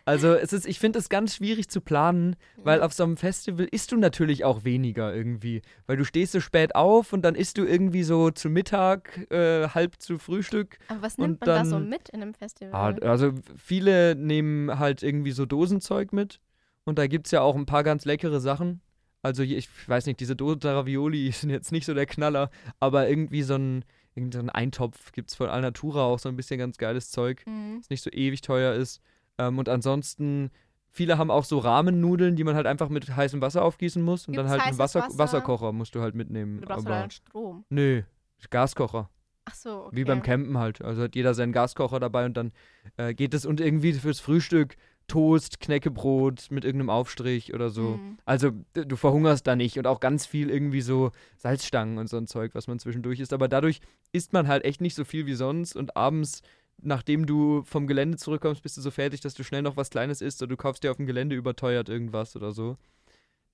[0.05, 3.67] Also es ist, ich finde es ganz schwierig zu planen, weil auf so einem Festival
[3.71, 5.61] isst du natürlich auch weniger irgendwie.
[5.85, 9.67] Weil du stehst so spät auf und dann isst du irgendwie so zu Mittag, äh,
[9.69, 10.77] halb zu Frühstück.
[10.87, 12.73] Aber was nimmt man dann, da so mit in einem Festival?
[12.73, 16.39] Ah, also viele nehmen halt irgendwie so Dosenzeug mit.
[16.87, 18.79] Und da gibt es ja auch ein paar ganz leckere Sachen.
[19.21, 23.43] Also ich weiß nicht, diese Dose Ravioli sind jetzt nicht so der Knaller, aber irgendwie
[23.43, 23.83] so ein,
[24.15, 27.79] irgendein Eintopf gibt es von Alnatura auch so ein bisschen ganz geiles Zeug, mhm.
[27.79, 29.01] das nicht so ewig teuer ist.
[29.37, 30.49] Ähm, und ansonsten,
[30.89, 34.35] viele haben auch so Rahmennudeln, die man halt einfach mit heißem Wasser aufgießen muss und
[34.35, 35.17] Gibt's dann halt einen Wasser, Wasser?
[35.17, 36.61] Wasserkocher musst du halt mitnehmen.
[36.61, 37.65] Du brauchst aber, halt Strom.
[37.67, 38.03] Nö,
[38.49, 39.09] Gaskocher.
[39.43, 39.95] Ach so, okay.
[39.97, 40.81] Wie beim Campen halt.
[40.81, 42.53] Also hat jeder seinen Gaskocher dabei und dann
[42.95, 44.77] äh, geht es und irgendwie fürs Frühstück
[45.07, 47.97] Toast, Knäckebrot mit irgendeinem Aufstrich oder so.
[47.97, 48.17] Mhm.
[48.25, 52.27] Also du verhungerst da nicht und auch ganz viel irgendwie so Salzstangen und so ein
[52.27, 53.33] Zeug, was man zwischendurch isst.
[53.33, 53.79] Aber dadurch
[54.11, 56.41] isst man halt echt nicht so viel wie sonst und abends,
[56.81, 60.21] nachdem du vom Gelände zurückkommst, bist du so fertig, dass du schnell noch was Kleines
[60.21, 62.77] isst oder du kaufst dir auf dem Gelände überteuert irgendwas oder so.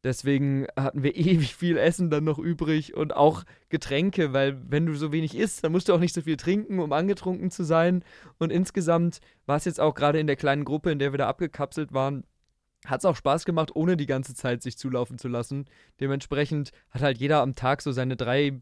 [0.04, 4.96] Deswegen hatten wir ewig viel Essen dann noch übrig und auch Getränke, weil wenn du
[4.96, 8.04] so wenig isst, dann musst du auch nicht so viel trinken, um angetrunken zu sein.
[8.38, 11.28] Und insgesamt war es jetzt auch gerade in der kleinen Gruppe, in der wir da
[11.28, 12.24] abgekapselt waren,
[12.86, 15.66] hat es auch Spaß gemacht, ohne die ganze Zeit sich zulaufen zu lassen.
[16.02, 18.62] Dementsprechend hat halt jeder am Tag so seine drei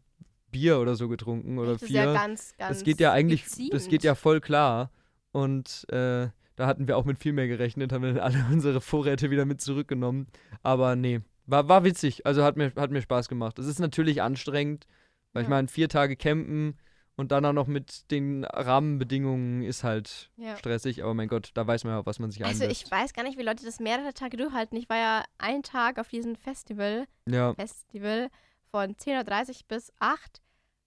[0.52, 1.88] Bier oder so getrunken oder das vier.
[1.88, 3.74] Ist ja ganz, ganz das geht ja eigentlich, gezielt.
[3.74, 4.92] das geht ja voll klar.
[5.32, 8.80] Und äh, da hatten wir auch mit viel mehr gerechnet, haben wir dann alle unsere
[8.80, 10.26] Vorräte wieder mit zurückgenommen.
[10.62, 13.58] Aber nee, war, war witzig, also hat mir, hat mir Spaß gemacht.
[13.58, 14.86] Es ist natürlich anstrengend,
[15.32, 15.46] weil ja.
[15.46, 16.78] ich meine, vier Tage campen
[17.16, 20.56] und dann auch noch mit den Rahmenbedingungen ist halt ja.
[20.56, 22.62] stressig, aber mein Gott, da weiß man ja, was man sich einlässt.
[22.62, 24.78] Also ich weiß gar nicht, wie Leute das mehrere Tage durchhalten.
[24.78, 27.54] Ich war ja einen Tag auf diesem Festival, ja.
[27.54, 28.28] Festival
[28.70, 30.40] von 10.30 Uhr bis 8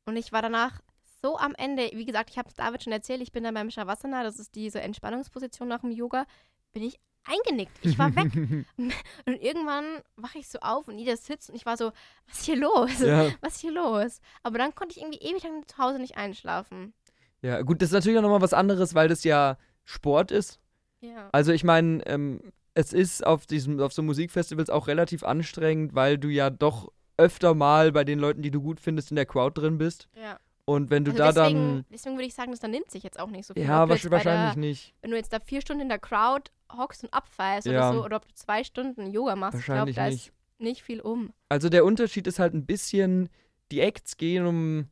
[0.06, 0.82] und ich war danach
[1.22, 3.72] so am Ende, wie gesagt, ich habe es David schon erzählt, ich bin dann beim
[3.72, 6.26] Shavasana, das ist diese Entspannungsposition nach dem Yoga,
[6.72, 7.78] bin ich eingenickt.
[7.82, 8.32] Ich war weg.
[8.78, 9.86] und irgendwann
[10.16, 11.92] wache ich so auf und jeder sitzt und ich war so,
[12.28, 13.00] was ist hier los?
[13.00, 13.32] Ja.
[13.42, 14.22] Was ist hier los?
[14.44, 16.94] Aber dann konnte ich irgendwie ewig lang zu Hause nicht einschlafen.
[17.42, 20.60] Ja, gut, das ist natürlich auch nochmal was anderes, weil das ja Sport ist.
[21.02, 21.30] Ja.
[21.32, 22.42] Also ich meine, ähm,
[22.74, 27.54] es ist auf diesem, auf so Musikfestivals auch relativ anstrengend, weil du ja doch öfter
[27.54, 30.10] mal bei den Leuten, die du gut findest, in der Crowd drin bist.
[30.16, 30.40] Ja.
[30.66, 31.86] Und wenn du also da deswegen, dann.
[31.92, 33.64] Deswegen würde ich sagen, das dann nimmt sich jetzt auch nicht so viel.
[33.64, 34.96] Ja, wahrscheinlich der, nicht.
[35.02, 37.90] Wenn du jetzt da vier Stunden in der Crowd hockst und abfeierst ja.
[37.90, 41.02] oder so, oder ob du zwei Stunden Yoga machst, ich glaube, da ist nicht viel
[41.02, 41.32] um.
[41.50, 43.30] Also der Unterschied ist halt ein bisschen,
[43.72, 44.90] die Acts gehen um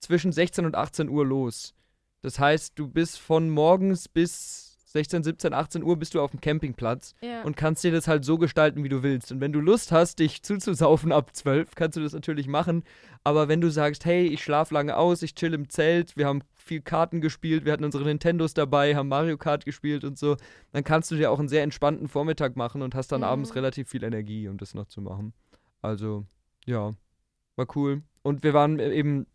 [0.00, 1.74] zwischen 16 und 18 Uhr los.
[2.22, 6.40] Das heißt, du bist von morgens bis 16, 17, 18 Uhr bist du auf dem
[6.40, 7.42] Campingplatz ja.
[7.42, 9.32] und kannst dir das halt so gestalten, wie du willst.
[9.32, 12.84] Und wenn du Lust hast, dich zuzusaufen ab 12, kannst du das natürlich machen.
[13.24, 16.42] Aber wenn du sagst, hey, ich schlafe lange aus, ich chill im Zelt, wir haben
[16.54, 20.36] viel Karten gespielt, wir hatten unsere Nintendos dabei, haben Mario Kart gespielt und so,
[20.72, 23.26] dann kannst du dir auch einen sehr entspannten Vormittag machen und hast dann mhm.
[23.26, 25.32] abends relativ viel Energie, um das noch zu machen.
[25.80, 26.26] Also,
[26.66, 26.94] ja,
[27.56, 28.02] war cool.
[28.22, 29.26] Und wir waren eben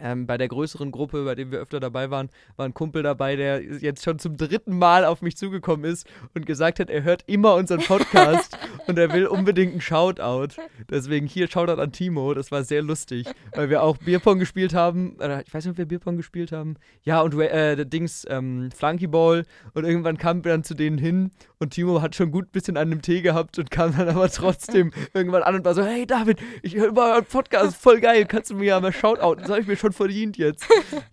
[0.00, 3.36] ähm, bei der größeren Gruppe, bei dem wir öfter dabei waren, war ein Kumpel dabei,
[3.36, 7.24] der jetzt schon zum dritten Mal auf mich zugekommen ist und gesagt hat, er hört
[7.26, 10.60] immer unseren Podcast und er will unbedingt einen Shoutout.
[10.90, 15.16] Deswegen hier Shoutout an Timo, das war sehr lustig, weil wir auch Bierpong gespielt haben.
[15.46, 16.76] Ich weiß nicht, ob wir Bierpong gespielt haben.
[17.02, 19.44] Ja, und äh, Dings, ähm, Flunkyball
[19.74, 22.76] und irgendwann kamen wir dann zu denen hin und Timo hat schon gut ein bisschen
[22.76, 26.06] an dem Tee gehabt und kam dann aber trotzdem irgendwann an und war so, hey
[26.06, 29.46] David, ich höre immer euren Podcast, voll geil, kannst du mir ja mal Shoutouten?
[29.46, 30.66] Soll ich mir schon verdient jetzt.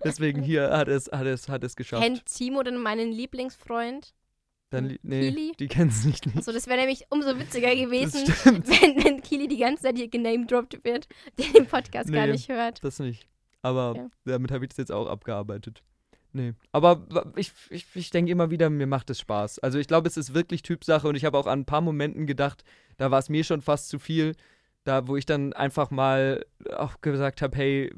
[0.03, 2.03] Deswegen hier hat es, hat es, hat es geschafft.
[2.03, 4.13] Kennt Timo denn meinen Lieblingsfreund?
[4.71, 5.51] Dann, li- nee, Kili?
[5.59, 6.25] die kennen es nicht.
[6.25, 6.37] nicht.
[6.37, 8.21] Also das wäre nämlich umso witziger gewesen,
[8.65, 11.07] wenn, wenn Kili die ganze Zeit hier genamedroppt wird,
[11.37, 12.31] der den Podcast gar Nee.
[12.33, 12.83] nicht hört.
[12.83, 13.27] Das nicht.
[13.61, 14.07] Aber Ja.
[14.25, 15.83] damit habe ich das jetzt auch abgearbeitet.
[16.33, 16.53] Nee.
[16.71, 17.05] Aber
[17.35, 19.59] ich, ich, ich denke immer wieder, mir macht es Spaß.
[19.59, 22.25] Also ich glaube, es ist wirklich Typsache und ich habe auch an ein paar Momenten
[22.25, 22.63] gedacht,
[22.97, 24.33] da war es mir schon fast zu viel.
[24.85, 26.43] Da, wo ich dann einfach mal
[26.75, 27.93] auch gesagt habe, hey,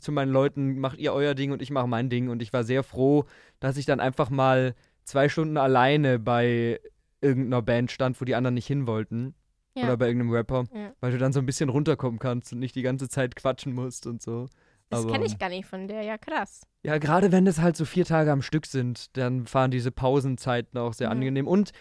[0.00, 2.28] zu meinen Leuten, macht ihr euer Ding und ich mache mein Ding.
[2.28, 3.24] Und ich war sehr froh,
[3.58, 4.76] dass ich dann einfach mal
[5.08, 6.80] zwei Stunden alleine bei
[7.20, 9.34] irgendeiner Band stand, wo die anderen nicht hin wollten.
[9.74, 9.84] Ja.
[9.84, 10.64] Oder bei irgendeinem Rapper.
[10.72, 10.92] Ja.
[11.00, 14.06] Weil du dann so ein bisschen runterkommen kannst und nicht die ganze Zeit quatschen musst
[14.06, 14.46] und so.
[14.90, 16.62] Das aber- kenne ich gar nicht von der, ja krass.
[16.84, 20.78] Ja, gerade wenn es halt so vier Tage am Stück sind, dann fahren diese Pausenzeiten
[20.78, 21.12] auch sehr Mhm.
[21.12, 21.46] angenehm.
[21.48, 21.72] Und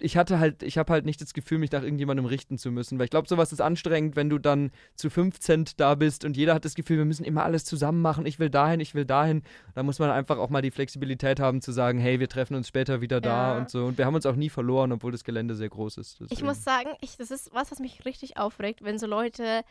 [0.00, 2.98] ich hatte halt, ich habe halt nicht das Gefühl, mich nach irgendjemandem richten zu müssen.
[2.98, 6.54] Weil ich glaube, sowas ist anstrengend, wenn du dann zu 15 da bist und jeder
[6.54, 8.26] hat das Gefühl, wir müssen immer alles zusammen machen.
[8.26, 9.42] Ich will dahin, ich will dahin.
[9.74, 12.68] Da muss man einfach auch mal die Flexibilität haben zu sagen, hey, wir treffen uns
[12.68, 13.58] später wieder da Ja.
[13.58, 13.84] und so.
[13.86, 16.12] Und wir haben uns auch nie verloren, obwohl das Gelände sehr groß ist.
[16.22, 19.62] Ich Deswegen- muss sagen, ich, das ist was, was mich richtig aufregt, wenn so Leute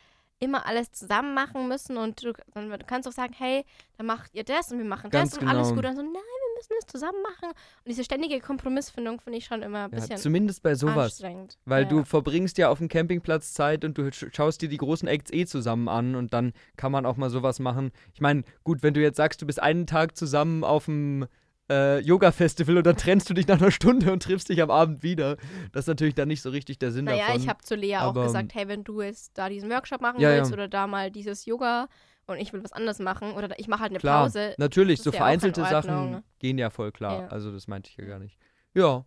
[0.44, 3.66] immer alles zusammen machen müssen und du, du kannst auch sagen, hey,
[3.98, 5.82] dann macht ihr das und wir machen Ganz das und alles genau.
[5.82, 5.90] gut.
[5.90, 7.50] Und so, nein, wir müssen das zusammen machen.
[7.50, 11.24] Und diese ständige Kompromissfindung finde ich schon immer ein ja, bisschen zumindest bei sowas.
[11.66, 11.90] Weil ja.
[11.90, 15.32] du verbringst ja auf dem Campingplatz Zeit und du sch- schaust dir die großen Acts
[15.32, 17.92] eh zusammen an und dann kann man auch mal sowas machen.
[18.14, 21.28] Ich meine, gut, wenn du jetzt sagst, du bist einen Tag zusammen auf dem
[21.70, 25.02] äh, Yoga-Festival und dann trennst du dich nach einer Stunde und triffst dich am Abend
[25.04, 25.38] wieder.
[25.72, 27.42] Das ist natürlich dann nicht so richtig der Sinn Naja, davon.
[27.42, 30.20] ich habe zu Lea aber- auch gesagt, hey, wenn du jetzt da diesen Workshop machen
[30.20, 30.56] Ja, willst ja.
[30.56, 31.88] oder da mal dieses Yoga
[32.26, 34.56] und ich will was anderes machen oder ich mache halt eine Klar, Pause.
[34.58, 36.24] natürlich, so ja vereinzelte Sachen Ordnung.
[36.40, 37.32] gehen ja voll klar.
[37.32, 38.38] Also das meinte ich ja gar nicht.
[38.74, 39.06] Ja.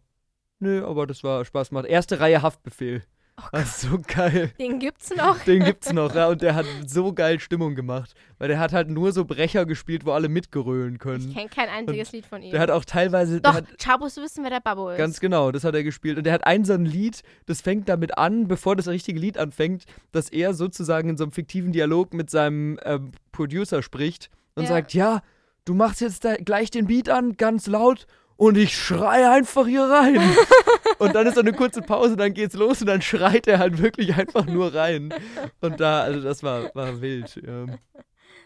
[0.59, 1.85] Nö, aber das war Spaß gemacht.
[1.87, 3.03] Erste Reihe Haftbefehl.
[3.39, 4.51] Oh das ist so geil.
[4.59, 5.39] Den gibt's noch.
[5.41, 8.15] Den gibt's noch, ja, und der hat so geil Stimmung gemacht.
[8.39, 11.29] Weil der hat halt nur so Brecher gespielt, wo alle mitgerölen können.
[11.29, 12.51] Ich kenne kein einziges Lied von ihm.
[12.51, 13.41] Der hat auch teilweise.
[13.43, 14.97] Doch, hat, du wissen, wer der Babbo ist.
[14.99, 16.17] ganz genau, das hat er gespielt.
[16.17, 19.37] Und der hat ein so ein Lied, das fängt damit an, bevor das richtige Lied
[19.37, 24.63] anfängt, dass er sozusagen in so einem fiktiven Dialog mit seinem ähm, Producer spricht und
[24.65, 24.69] Ja.
[24.71, 25.21] sagt: Ja,
[25.67, 28.07] du machst jetzt gleich den Beat an, ganz laut.
[28.39, 30.21] Und ich schreie einfach hier rein.
[30.99, 33.79] und dann ist so eine kurze Pause, dann geht's los und dann schreit er halt
[33.79, 35.13] wirklich einfach nur rein.
[35.61, 37.41] Und da, also das war, war wild.
[37.47, 37.79] Ähm,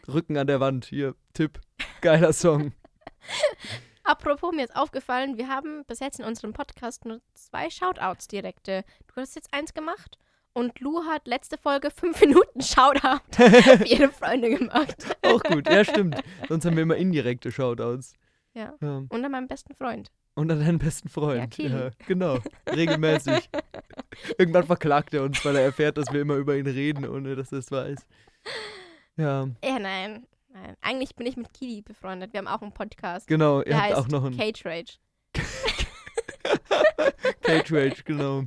[0.08, 1.60] Rücken an der Wand, hier, Tipp.
[2.00, 2.72] Geiler Song.
[4.02, 8.84] Apropos, mir ist aufgefallen, wir haben bis jetzt in unserem Podcast nur zwei Shoutouts direkte.
[9.06, 10.18] Du hast jetzt eins gemacht
[10.52, 15.16] und Lou hat letzte Folge fünf Minuten Shoutout für ihre Freunde gemacht.
[15.22, 16.16] Auch gut, ja, stimmt.
[16.48, 18.14] Sonst haben wir immer indirekte Shoutouts.
[18.54, 18.74] Ja.
[18.80, 19.02] Ja.
[19.08, 20.10] Und an meinen besten Freund.
[20.34, 21.56] Und an deinen besten Freund.
[21.58, 21.68] Ja.
[21.68, 22.38] Ja, genau.
[22.68, 23.48] Regelmäßig.
[24.38, 27.52] Irgendwann verklagt er uns, weil er erfährt, dass wir immer über ihn reden, ohne dass
[27.52, 28.06] er es weiß.
[29.16, 30.26] Ja, Ja, nein.
[30.52, 30.76] Nein.
[30.80, 32.32] Eigentlich bin ich mit Kili befreundet.
[32.32, 33.26] Wir haben auch einen Podcast.
[33.28, 33.62] genau.
[33.62, 34.94] Ihr habt heißt auch noch einen Cage Rage.
[37.42, 38.42] Cage Rage, genau.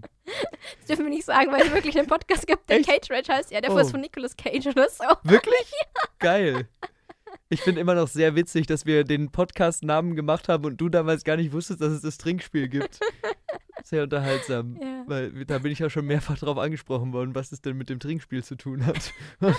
[0.79, 2.89] Das dürfen wir nicht sagen, weil es wirklich einen Podcast gibt, der Echt?
[2.89, 3.51] Cage Rage heißt.
[3.51, 3.77] Ja, der Oh.
[3.77, 5.03] ist von Nicolas Cage oder so.
[5.23, 5.71] Wirklich?
[6.19, 6.67] Geil.
[7.53, 11.23] Ich finde immer noch sehr witzig, dass wir den Podcast-Namen gemacht haben und du damals
[11.23, 12.99] gar nicht wusstest, dass es das Trinkspiel gibt.
[13.83, 14.75] Sehr unterhaltsam.
[14.81, 15.03] Ja.
[15.05, 17.99] Weil da bin ich ja schon mehrfach drauf angesprochen worden, was es denn mit dem
[17.99, 19.13] Trinkspiel zu tun hat.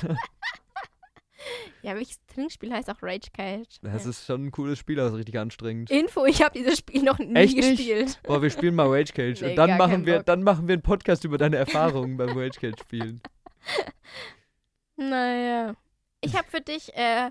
[1.83, 3.79] Ja, welches Trinkspiel heißt auch Rage Cage?
[3.83, 5.91] Das ist schon ein cooles Spiel, aber ist richtig anstrengend.
[5.91, 7.77] Info, ich habe dieses Spiel noch nie Echt nicht?
[7.77, 8.19] gespielt.
[8.23, 9.43] Boah, wir spielen mal Rage Cage.
[9.43, 10.27] Nee, und dann machen, wir, Bock.
[10.27, 13.21] dann machen wir einen Podcast über deine Erfahrungen beim Rage Cage spielen.
[14.97, 15.75] Naja.
[16.23, 17.31] Ich habe für dich äh,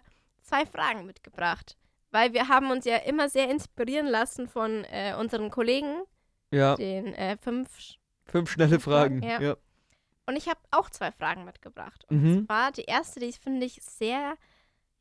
[0.54, 1.78] zwei Fragen mitgebracht.
[2.12, 6.04] Weil wir haben uns ja immer sehr inspirieren lassen von äh, unseren Kollegen,
[6.52, 7.96] Ja, den äh, fünf.
[8.28, 9.24] fünf schnelle Fragen.
[9.24, 9.42] Ja.
[9.42, 9.58] Ja.
[10.28, 12.06] Und ich habe auch zwei Fragen mitgebracht.
[12.10, 12.46] Und Mhm.
[12.46, 14.36] zwar die erste, die finde ich sehr,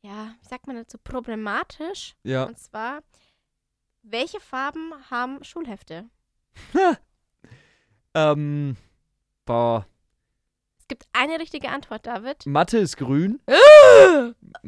[0.01, 2.15] ja, wie sagt man dazu, problematisch.
[2.23, 2.45] ja.
[2.45, 3.01] Und zwar,
[4.01, 6.05] welche Farben haben Schulhefte?
[8.15, 8.77] Ähm,
[9.45, 9.87] boah.
[10.93, 12.45] Es gibt eine richtige Antwort, David.
[12.45, 13.41] Mathe ist grün.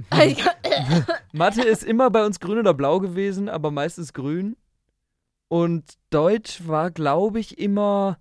[0.09, 0.41] Also,
[1.33, 4.57] Mathe ist immer bei uns grün oder blau gewesen, aber meistens grün.
[5.49, 8.17] Und Deutsch war, glaube ich, immer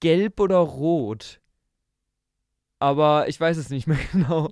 [0.00, 1.42] gelb oder rot.
[2.78, 4.48] Aber ich weiß es nicht mehr genau.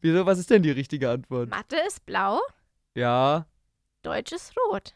[0.00, 1.50] Wieso, was ist denn die richtige Antwort?
[1.50, 2.40] Mathe ist blau,
[2.94, 3.44] Ja,
[4.00, 4.94] Deutsch ist rot,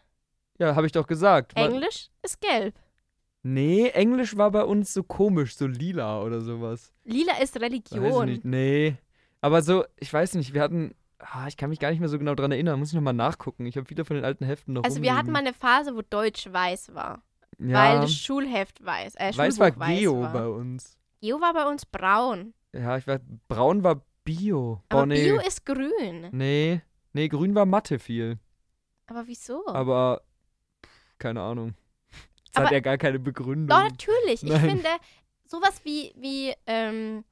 [0.59, 1.55] ja, habe ich doch gesagt.
[1.57, 2.75] Ma- Englisch ist gelb.
[3.43, 6.93] Nee, Englisch war bei uns so komisch, so lila oder sowas.
[7.05, 8.27] Lila ist Weiß ich Religion.
[8.27, 8.45] nicht.
[8.45, 8.97] Nee.
[9.41, 10.95] Aber so, ich weiß nicht, wir hatten.
[11.19, 12.79] Ah, ich kann mich gar nicht mehr so genau dran erinnern.
[12.79, 13.67] Muss ich nochmal nachgucken.
[13.67, 14.85] Ich habe viele von den alten Heften noch.
[14.85, 15.63] Also wir hatten mal rumliegen.
[15.63, 17.23] eine Phase, wo Deutsch weiß war.
[17.59, 19.15] ja, Weil das Schulheft weiß.
[19.17, 20.33] Äh, Weiß war Schulbuch weiß Geo war.
[20.33, 20.99] bei uns.
[21.21, 22.55] Geo war bei uns braun.
[22.73, 23.21] Ja, ich weiß.
[23.49, 24.83] Braun war Bio.
[24.89, 25.23] Aber Boah, nee.
[25.25, 26.29] Bio ist grün.
[26.33, 26.81] nee.
[27.13, 28.39] Nee, grün war Mathe viel.
[29.07, 29.67] Aber wieso?
[29.67, 30.23] Aber.
[30.85, 31.75] pff, keine Ahnung.
[32.53, 33.69] Das Aber- hat ja gar keine Begründung.
[33.69, 34.43] Doch, natürlich.
[34.43, 34.61] Ich Nein.
[34.61, 34.89] finde,
[35.47, 37.25] sowas wie, wie ähm,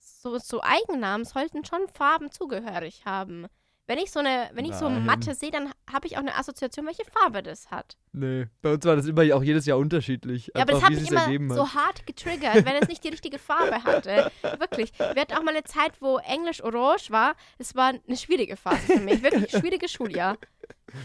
[0.00, 3.46] so, so Eigennamen sollten schon Farben zugehörig haben.
[3.86, 5.06] Wenn ich so eine, wenn ich so Nein.
[5.06, 7.96] Mathe sehe, dann habe ich auch eine Assoziation, welche Farbe das hat.
[8.12, 10.50] Nee, bei uns war das immer auch jedes Jahr unterschiedlich.
[10.54, 13.82] Ja, aber das hat mich immer so hart getriggert, wenn es nicht die richtige Farbe
[13.84, 14.30] hatte.
[14.42, 14.92] Wirklich.
[14.98, 17.34] Wir hatten auch mal eine Zeit, wo Englisch orange war.
[17.56, 19.22] Es war eine schwierige Phase für mich.
[19.22, 20.36] Wirklich schwieriges Schuljahr.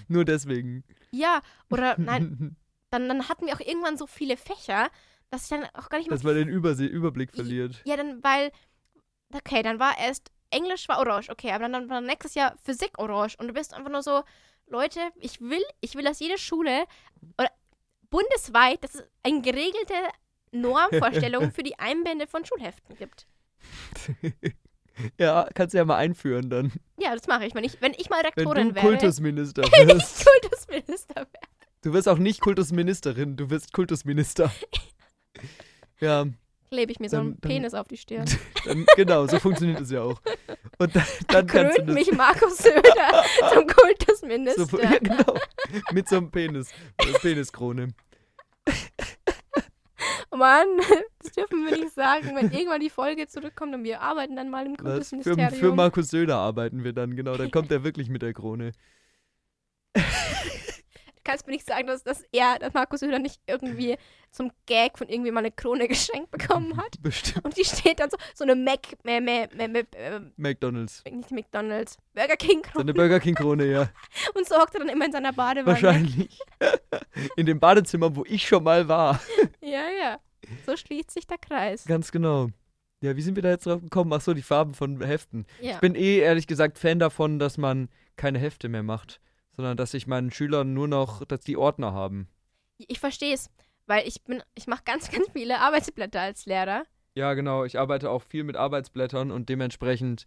[0.10, 0.84] Nur deswegen.
[1.12, 2.58] Ja, oder nein,
[2.94, 4.90] dann, dann hatten wir auch irgendwann so viele Fächer,
[5.30, 7.82] dass ich dann auch gar nicht mehr Dass man den Übersee Überblick verliert.
[7.86, 8.52] Ja, dann, weil,
[9.34, 12.92] okay, dann war erst Englisch war orange, okay, aber dann, dann war nächstes Jahr Physik
[13.00, 14.24] orange und du bist einfach nur so,
[14.68, 16.86] Leute, ich will, ich will, dass jede Schule
[17.40, 17.50] oder
[18.10, 19.96] bundesweit, dass es eine geregelte
[20.52, 23.26] Normvorstellung für die Einbände von Schulheften gibt.
[25.20, 26.72] ja, kannst du ja mal einführen dann.
[27.00, 27.56] Ja, das mache ich.
[27.56, 28.88] Wenn ich, wenn ich mal Wenn Rektorin du wäre.
[28.88, 30.26] Kultusminister wenn ich.
[30.26, 31.54] Kultusminister wäre.
[31.84, 34.52] Du wirst auch nicht Kultusministerin, du wirst Kultusminister.
[36.00, 36.26] ja,
[36.72, 38.26] Klebe ich mir so einen dann- Penis auf die Stirn.
[38.66, 40.20] dann, genau, so funktioniert es ja auch.
[40.80, 44.66] Und dann, dann kannst du Krönt mich Markus Söder zum Kultusminister.
[44.66, 45.38] so, ja, genau,
[45.92, 46.72] mit so einem Penis,
[47.22, 47.90] Peniskrone.
[50.32, 50.68] Mann,
[51.20, 54.66] das dürfen wir nicht sagen, wenn irgendwann die Folge zurückkommt und wir arbeiten dann mal
[54.66, 54.80] im Was?
[54.80, 55.54] Für, Kultusministerium.
[55.60, 58.72] für Markus Söder arbeiten wir dann, genau, dann kommt er wirklich mit der Krone.
[61.24, 63.98] Du kannst mir nicht sagen, dass, dass er, dass Markus Söder nicht irgendwie
[64.30, 67.02] zum Gag von irgendwie mal eine Krone geschenkt bekommen hat.
[67.02, 67.46] Bestimmt.
[67.46, 71.02] Und die steht dann so, so eine Mac, äh, äh, äh, McDonalds.
[71.10, 72.82] nicht McDonalds, Burger King So Krone.
[72.82, 73.90] eine Burger King Krone, ja.
[74.36, 75.68] Und so hockt er dann immer in seiner Badewanne.
[75.82, 76.40] Wahrscheinlich.
[77.38, 79.22] In dem Badezimmer, wo ich schon mal war.
[79.62, 80.20] Ja, ja.
[80.66, 81.86] So schließt sich der Kreis.
[81.86, 82.50] Ganz genau.
[83.02, 84.12] Ja, wie sind wir da jetzt drauf gekommen?
[84.14, 85.46] Ach so, die Farben von Heften.
[85.62, 85.72] Ja.
[85.74, 89.20] Ich bin eh ehrlich gesagt Fan davon, dass man keine Hefte mehr macht,
[89.56, 92.28] sondern dass ich meinen Schülern nur noch, dass die Ordner haben.
[92.78, 93.50] Ich verstehe es,
[93.86, 96.84] weil ich bin, ich mache ganz, ganz viele Arbeitsblätter als Lehrer.
[97.16, 97.64] Ja, genau.
[97.64, 100.26] Ich arbeite auch viel mit Arbeitsblättern und dementsprechend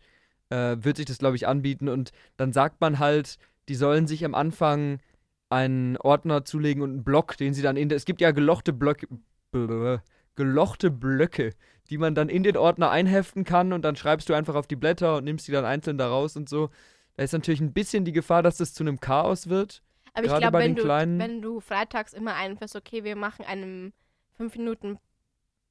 [0.51, 1.89] äh, wird sich das, glaube ich, anbieten.
[1.89, 5.01] Und dann sagt man halt, die sollen sich am Anfang
[5.49, 7.91] einen Ordner zulegen und einen Block, den sie dann in.
[7.91, 9.09] Es gibt ja gelochte Blöcke.
[9.51, 10.03] Blablabla.
[10.35, 11.55] Gelochte Blöcke,
[11.89, 14.77] die man dann in den Ordner einheften kann und dann schreibst du einfach auf die
[14.77, 16.71] Blätter und nimmst die dann einzeln da raus und so.
[17.17, 19.83] Da ist natürlich ein bisschen die Gefahr, dass das zu einem Chaos wird.
[20.15, 23.93] Aber ich glaube, wenn du, Kleinen- wenn du freitags immer einfährst, okay, wir machen einen
[24.37, 24.99] 5 Minuten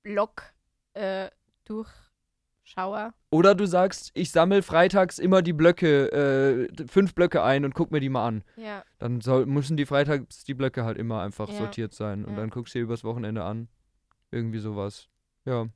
[0.04, 0.44] Block
[0.94, 1.30] äh,
[1.66, 3.14] Durchschauer.
[3.32, 7.92] Oder du sagst, ich sammle freitags immer die Blöcke, äh, fünf Blöcke ein und guck
[7.92, 8.44] mir die mal an.
[8.56, 8.84] Ja.
[9.00, 11.56] Dann soll, müssen die freitags die Blöcke halt immer einfach Ja.
[11.58, 12.24] sortiert sein.
[12.26, 12.42] Und Ja.
[12.42, 13.68] dann guckst du dir übers Wochenende an.
[14.32, 15.10] Irgendwie sowas.
[15.46, 15.68] Ja.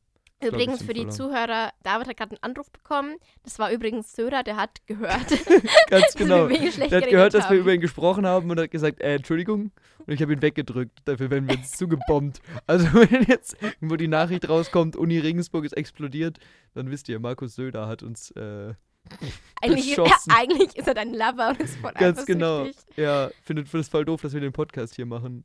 [0.41, 1.31] Übrigens für die sinnvoller.
[1.31, 3.17] Zuhörer, David hat gerade einen Anruf bekommen.
[3.43, 5.27] Das war übrigens Söder, der hat gehört.
[5.89, 6.47] Ganz genau.
[6.47, 7.57] Der hat gehört, dass wir haben.
[7.57, 9.71] über ihn gesprochen haben und hat gesagt, äh, Entschuldigung.
[10.05, 10.99] Und ich habe ihn weggedrückt.
[11.05, 12.41] Dafür werden wir jetzt zugebombt.
[12.67, 16.39] Also wenn jetzt irgendwo die Nachricht rauskommt, Uni Regensburg ist explodiert,
[16.73, 18.73] dann wisst ihr, Markus Söder hat uns äh,
[19.61, 20.31] Eigentlich, beschossen.
[20.31, 22.61] eigentlich ist er dein Lover und ist voll Ganz genau.
[22.61, 22.97] eifersüchtig.
[22.97, 25.43] Ja, findet es voll doof, dass wir den Podcast hier machen.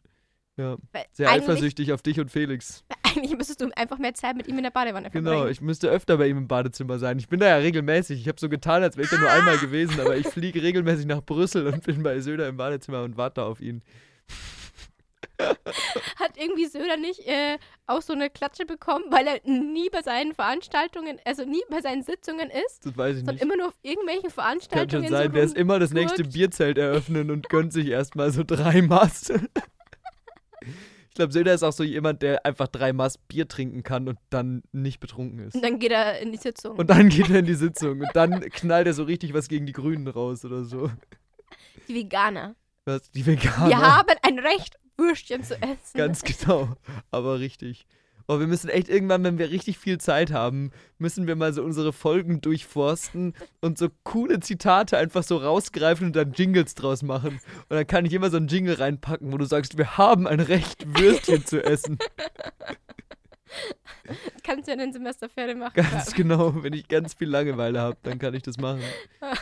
[0.57, 0.77] Ja,
[1.12, 2.85] sehr eigentlich, eifersüchtig auf dich und Felix.
[3.03, 5.51] eigentlich müsstest du einfach mehr Zeit mit ihm in der Badewanne Genau, verbringen.
[5.53, 7.19] ich müsste öfter bei ihm im Badezimmer sein.
[7.19, 8.21] Ich bin da ja regelmäßig.
[8.21, 9.35] Ich habe so getan, als wäre ich da nur Ah!
[9.35, 13.17] einmal gewesen, aber ich fliege regelmäßig nach Brüssel und bin bei Söder im Badezimmer und
[13.17, 13.83] warte auf ihn.
[15.40, 20.33] Hat irgendwie Söder nicht äh, auch so eine Klatsche bekommen, weil er nie bei seinen
[20.33, 23.43] Veranstaltungen, also nie bei seinen Sitzungen ist, Das weiß ich sondern nicht.
[23.43, 25.05] immer nur auf irgendwelchen Kann Veranstaltungen.
[25.05, 25.27] schon sein.
[25.27, 29.33] so Der ist immer das nächste Bierzelt eröffnen und gönnt sich erstmal so drei Maß.
[31.14, 34.18] Ich glaube, Söder ist auch so jemand, der einfach drei Maß Bier trinken kann und
[34.31, 35.55] dann nicht betrunken ist.
[35.55, 36.77] Und dann geht er in die Sitzung.
[36.77, 39.64] Und dann geht er in die Sitzung und dann knallt er so richtig was gegen
[39.64, 40.90] die Grünen raus oder so.
[41.87, 42.57] die Veganer.
[42.85, 43.12] Was?
[43.12, 43.68] Die Veganer.
[43.68, 45.96] Wir haben ein Recht, Würstchen zu essen.
[45.96, 46.74] Ganz genau.
[47.12, 47.87] Aber richtig.
[48.26, 51.62] Oh, wir müssen echt irgendwann, wenn wir richtig viel Zeit haben, müssen wir mal so
[51.62, 57.40] unsere Folgen durchforsten und so coole Zitate einfach so rausgreifen und dann Jingles draus machen.
[57.68, 60.40] Und dann kann ich immer so einen Jingle reinpacken, wo du sagst, wir haben ein
[60.40, 61.98] Recht, Würstchen zu essen.
[64.42, 65.74] Kannst du in den Semesterferien machen.
[65.74, 66.62] Ganz genau.
[66.62, 68.82] Wenn ich ganz viel Langeweile habe, dann kann ich das machen.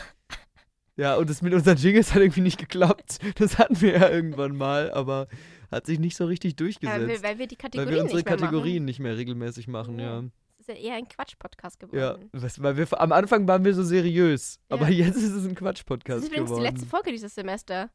[0.95, 3.17] Ja, und das mit unseren Jingles hat irgendwie nicht geklappt.
[3.39, 5.27] Das hatten wir ja irgendwann mal, aber
[5.73, 7.07] hat sich nicht so richtig ja, durchgesetzt.
[7.23, 9.99] weil, weil wir die weil Kategorien wir unsere nicht mehr Kategorien nicht mehr regelmäßig machen,
[9.99, 10.05] Ja.
[10.05, 10.15] ja.
[10.15, 10.31] machen.
[10.57, 12.29] Das ist ja eher ein Quatsch-Podcast Ja, geworden.
[12.31, 14.77] was, weil wir am Anfang waren wir so seriös, Ja.
[14.77, 16.63] aber jetzt ist es ein Das Quatsch-Podcast ist übrigens geworden.
[16.63, 17.89] die letzte Folge dieses Semester.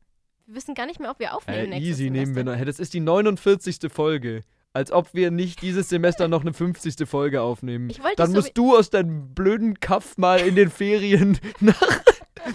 [0.47, 2.55] Wir wissen gar nicht mehr, ob wir aufnehmen äh, easy nehmen wir noch.
[2.57, 3.91] Hey, Das ist die 49.
[3.91, 4.43] Folge.
[4.75, 7.09] Als ob wir nicht dieses Semester noch eine 50.
[7.09, 7.91] Folge aufnehmen.
[8.17, 12.03] Dann so musst du aus deinem blöden Kaff mal in den Ferien nach,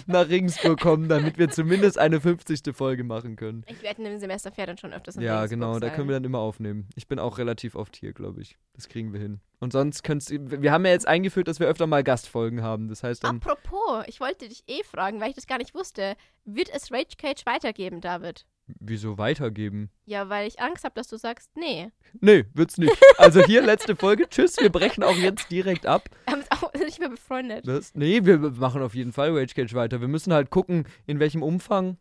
[0.08, 2.62] nach Regensburg kommen, damit wir zumindest eine 50.
[2.76, 3.64] Folge machen können.
[3.68, 5.96] Ich werde in dem Semesterferien schon öfters in Ja, Regensburg genau, da sein.
[5.96, 6.88] können wir dann immer aufnehmen.
[6.96, 8.58] Ich bin auch relativ oft hier, glaube ich.
[8.74, 9.40] Das kriegen wir hin.
[9.60, 12.90] Und sonst könnt's, wir haben ja jetzt eingeführt, dass wir öfter mal Gastfolgen haben.
[12.90, 16.16] Das heißt dann, Apropos, ich wollte dich eh fragen, weil ich das gar nicht wusste.
[16.46, 18.46] Wird es Rage Cage weitergeben, David?
[18.68, 19.90] Wieso weitergeben?
[20.06, 21.90] Ja, weil ich Angst habe, dass du sagst, nee.
[22.22, 22.96] Nee, wird's nicht.
[23.18, 24.28] Also hier letzte Folge.
[24.30, 26.10] Tschüss, wir brechen auch jetzt direkt ab.
[26.26, 27.68] Wir haben es auch nicht mehr befreundet.
[27.68, 27.94] Was?
[27.96, 30.02] Nee, wir machen auf jeden Fall Rage Cage weiter.
[30.02, 31.98] Wir müssen halt gucken, in welchem Umfang.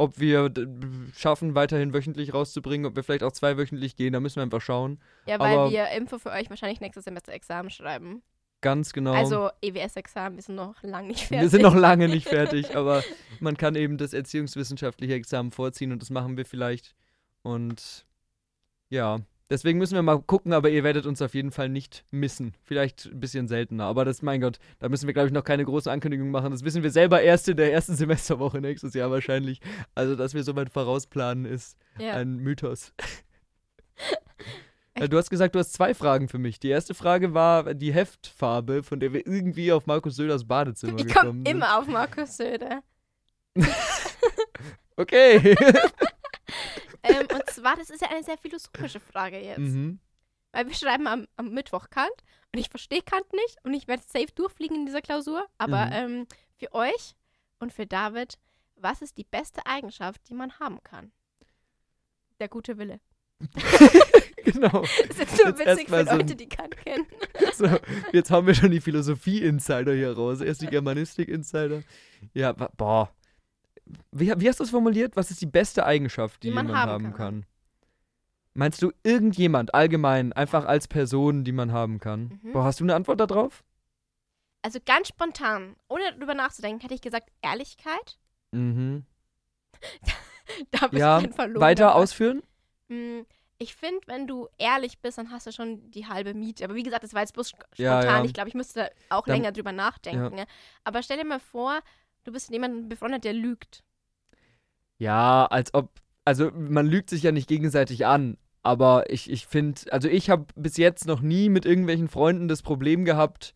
[0.00, 0.52] Ob wir
[1.16, 5.00] schaffen, weiterhin wöchentlich rauszubringen, ob wir vielleicht auch zweiwöchentlich gehen, da müssen wir einfach schauen.
[5.26, 8.22] Ja, weil Aber- wir Info für euch wahrscheinlich nächstes Semester Examen schreiben.
[8.60, 9.12] Ganz genau.
[9.12, 11.42] Also EWS-Examen, sind noch lang nicht fertig.
[11.42, 13.04] wir sind noch lange nicht fertig, aber
[13.38, 16.96] man kann eben das erziehungswissenschaftliche Examen vorziehen und das machen wir vielleicht.
[17.42, 18.04] Und
[18.88, 22.54] ja, deswegen müssen wir mal gucken, aber ihr werdet uns auf jeden Fall nicht missen.
[22.64, 25.64] Vielleicht ein bisschen seltener, aber das, mein Gott, da müssen wir, glaube ich, noch keine
[25.64, 26.50] große Ankündigung machen.
[26.50, 29.60] Das wissen wir selber erst in der ersten Semesterwoche nächstes Jahr wahrscheinlich.
[29.94, 32.14] Also, dass wir so weit vorausplanen, ist ja.
[32.14, 32.92] ein Mythos.
[35.00, 36.58] Äh, Du hast gesagt, du hast zwei Fragen für mich.
[36.60, 41.06] Die erste Frage war die Heftfarbe, von der wir irgendwie auf Markus Söders Badezimmer Ich
[41.06, 41.48] gekommen komme sind.
[41.48, 42.82] immer auf Markus Söder.
[44.96, 45.36] Okay.
[47.04, 49.58] ähm, und zwar, das ist ja eine sehr philosophische Frage jetzt.
[49.58, 50.00] mhm.
[50.50, 52.10] Weil wir schreiben am, am Mittwoch Kant
[52.52, 55.46] und ich verstehe Kant nicht und ich werde safe durchfliegen in dieser Klausur.
[55.58, 55.92] Aber Mhm.
[55.92, 57.14] ähm, für euch
[57.60, 58.38] und für David,
[58.74, 61.12] was ist die beste Eigenschaft, die man haben kann?
[62.40, 62.98] Der gute Wille.
[64.44, 64.80] Genau.
[64.80, 67.06] Das ist jetzt nur Jetzt witzig für so Leute, die Kant kennen.
[67.54, 67.68] So,
[68.12, 70.40] jetzt haben wir schon die Philosophie-Insider hier raus.
[70.40, 71.82] Erst die Germanistik-Insider.
[72.32, 73.12] Ja, boah.
[74.10, 75.16] Wie, wie hast du es formuliert?
[75.16, 77.14] Was ist die beste Eigenschaft, die, Die man jemand haben, haben kann?
[77.42, 77.46] kann.
[78.54, 82.40] Meinst du irgendjemand allgemein, einfach als Person, die man haben kann?
[82.42, 82.52] Mhm.
[82.52, 83.64] Boah, hast du eine Antwort darauf?
[84.62, 88.18] Also ganz spontan, ohne drüber nachzudenken, hätte ich gesagt Ehrlichkeit.
[88.52, 89.04] Mhm.
[90.70, 92.42] Da bist Ja, du ein verlorener Weiter ausführen?
[92.88, 93.20] Mm,
[93.60, 96.62] Ich finde, wenn du ehrlich bist, dann hast du schon die halbe Miete.
[96.64, 97.68] Aber wie gesagt, das war jetzt bloß spontan.
[97.76, 98.24] Ja, ja.
[98.24, 100.36] Ich glaube, ich müsste da auch Dann- länger drüber nachdenken.
[100.36, 100.46] ne?
[100.84, 101.80] Aber stell dir mal vor,
[102.24, 103.82] du bist mit jemandem befreundet, der lügt.
[104.98, 105.90] Ja, als ob,
[106.24, 110.46] also man lügt sich ja nicht gegenseitig an, aber ich, ich finde, also ich habe
[110.56, 113.54] bis jetzt noch nie mit irgendwelchen Freunden das Problem gehabt,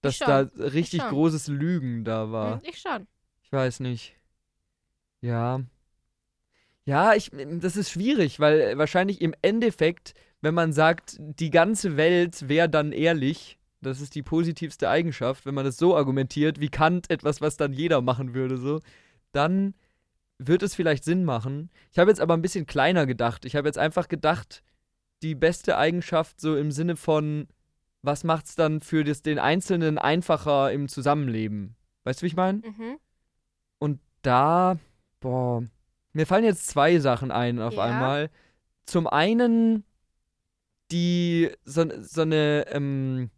[0.00, 2.60] dass da richtig großes Lügen da war.
[2.60, 3.06] Hm, Ich schon.
[3.42, 4.14] Ich weiß nicht.
[5.22, 5.60] Ja.
[6.86, 12.48] Ja, ich, das ist schwierig, weil wahrscheinlich im Endeffekt, wenn man sagt, die ganze Welt
[12.48, 17.10] wäre dann ehrlich, das ist die positivste Eigenschaft, wenn man das so argumentiert, wie Kant
[17.10, 18.80] etwas, was dann jeder machen würde, so,
[19.32, 19.74] dann
[20.38, 21.70] wird es vielleicht Sinn machen.
[21.92, 23.44] Ich habe jetzt aber ein bisschen kleiner gedacht.
[23.44, 24.62] Ich habe jetzt einfach gedacht,
[25.22, 27.48] die beste Eigenschaft so im Sinne von,
[28.02, 31.76] was macht es dann für das, den Einzelnen einfacher im Zusammenleben?
[32.04, 32.58] Weißt du, wie ich meine?
[32.58, 32.98] Mhm.
[33.78, 34.78] Und da,
[35.20, 35.64] boah,
[36.14, 37.82] mir fallen jetzt zwei Sachen ein auf Ja.
[37.82, 38.30] einmal.
[38.86, 39.84] Zum einen
[40.90, 43.30] die, so, so eine ähm,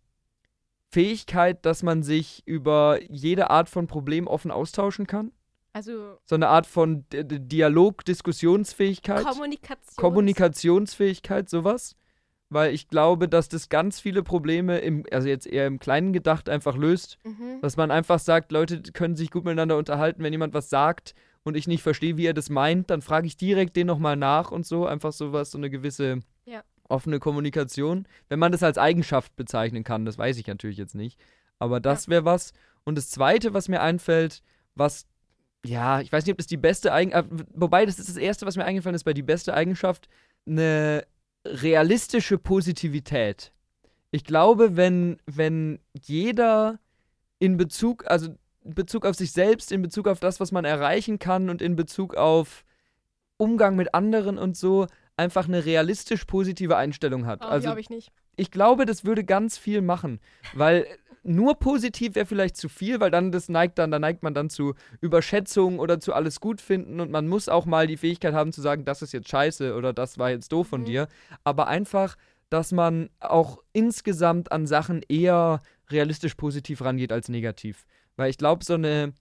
[0.90, 5.32] Fähigkeit, dass man sich über jede Art von Problem offen austauschen kann.
[5.72, 9.24] Also So eine Art von D Dialog, Diskussionsfähigkeit.
[9.24, 9.96] Kommunikation.
[9.96, 11.96] Kommunikationsfähigkeit, sowas.
[12.48, 16.48] Weil ich glaube, dass das ganz viele Probleme, im, also jetzt eher im Kleinen gedacht,
[16.48, 17.18] einfach löst.
[17.24, 17.60] Mhm.
[17.60, 20.22] Dass man einfach sagt, Leute können sich gut miteinander unterhalten.
[20.22, 21.14] Wenn jemand was sagt
[21.46, 24.50] und ich nicht verstehe, wie er das meint, dann frage ich direkt den nochmal nach
[24.50, 24.84] und so.
[24.86, 26.64] Einfach sowas, so eine gewisse Ja.
[26.88, 28.08] offene Kommunikation.
[28.28, 31.20] Wenn man das als Eigenschaft bezeichnen kann, das weiß ich natürlich jetzt nicht.
[31.60, 32.52] Aber das wäre was.
[32.84, 34.42] Und das Zweite, was mir einfällt,
[34.74, 35.06] was,
[35.64, 38.56] ja, ich weiß nicht, ob das die beste Eigenschaft, wobei das ist das Erste, was
[38.56, 40.08] mir eingefallen ist bei die beste Eigenschaft,
[40.46, 41.06] eine
[41.44, 43.52] realistische Positivität.
[44.10, 46.78] Ich glaube, wenn, wenn jeder
[47.38, 48.34] in Bezug, also
[48.74, 52.14] Bezug auf sich selbst, in Bezug auf das, was man erreichen kann und in Bezug
[52.16, 52.64] auf
[53.38, 57.44] Umgang mit anderen und so, einfach eine realistisch positive Einstellung hat.
[57.44, 58.12] Oh, also glaube ich nicht.
[58.36, 60.20] ich glaube, das würde ganz viel machen,
[60.54, 60.86] weil
[61.22, 64.48] nur positiv wäre vielleicht zu viel, weil dann das neigt dann, da neigt man dann
[64.48, 68.52] zu Überschätzung oder zu alles gut finden und man muss auch mal die Fähigkeit haben
[68.52, 70.86] zu sagen, das ist jetzt scheiße oder das war jetzt doof von Mhm.
[70.86, 71.08] dir,
[71.44, 72.16] aber einfach,
[72.48, 77.86] dass man auch insgesamt an Sachen eher realistisch positiv rangeht als negativ,
[78.16, 79.12] weil ich glaube, so eine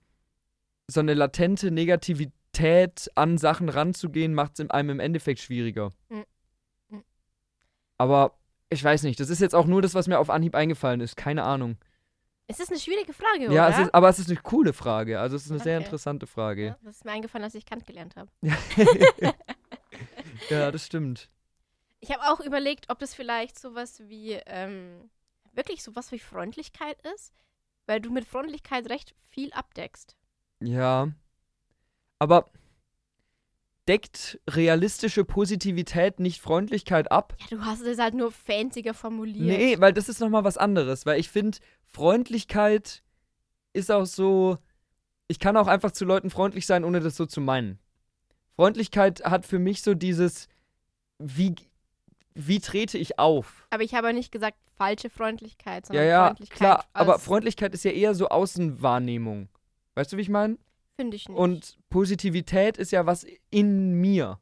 [0.88, 5.90] so eine latente Negativität an Sachen ranzugehen, macht es einem im Endeffekt schwieriger.
[6.08, 6.24] Mhm.
[6.90, 7.04] Mhm.
[7.98, 8.38] Aber
[8.70, 11.16] ich weiß nicht, das ist jetzt auch nur das, was mir auf Anhieb eingefallen ist.
[11.16, 11.76] Keine Ahnung.
[12.48, 13.68] Es ist eine schwierige Frage, Ja, oder?
[13.70, 15.18] es ist, aber es ist eine coole Frage.
[15.18, 15.84] Also es ist eine sehr Okay.
[15.86, 16.66] interessante Frage.
[16.66, 18.30] Ja, das ist mir eingefallen, als ich Kant gelernt habe.
[20.50, 21.28] ja, das stimmt.
[22.00, 25.10] Ich habe auch überlegt, ob das vielleicht sowas wie, ähm,
[25.52, 27.32] wirklich sowas wie Freundlichkeit ist.
[27.86, 30.16] Weil du mit Freundlichkeit recht viel abdeckst.
[30.60, 31.12] Ja.
[32.18, 32.50] Aber
[33.88, 37.36] deckt realistische Positivität nicht Freundlichkeit ab?
[37.40, 39.58] Ja, du hast es halt nur fancier formuliert.
[39.58, 41.06] Nee, weil das ist nochmal was anderes.
[41.06, 43.02] Weil ich finde, Freundlichkeit
[43.72, 44.58] ist auch so.
[45.28, 47.78] Ich kann auch einfach zu Leuten freundlich sein, ohne das so zu meinen.
[48.54, 50.48] Freundlichkeit hat für mich so dieses,
[51.18, 51.56] wie,
[52.36, 53.66] wie trete ich auf?
[53.70, 56.58] Aber ich habe nicht gesagt falsche Freundlichkeit, Ja, sondern ja, Freundlichkeit.
[56.58, 56.84] klar.
[56.92, 59.48] Aber Freundlichkeit ist ja eher so Außenwahrnehmung.
[59.94, 60.58] Weißt du, wie ich meine?
[60.96, 61.38] Finde ich nicht.
[61.38, 64.38] Und Positivität ist ja was in mir.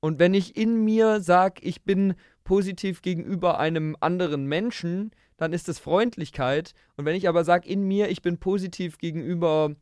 [0.00, 5.68] Und wenn ich in mir sage, ich bin positiv gegenüber einem anderen Menschen, dann ist
[5.68, 6.72] das Freundlichkeit.
[6.96, 9.74] Und wenn ich aber sage, in mir, ich bin positiv gegenüber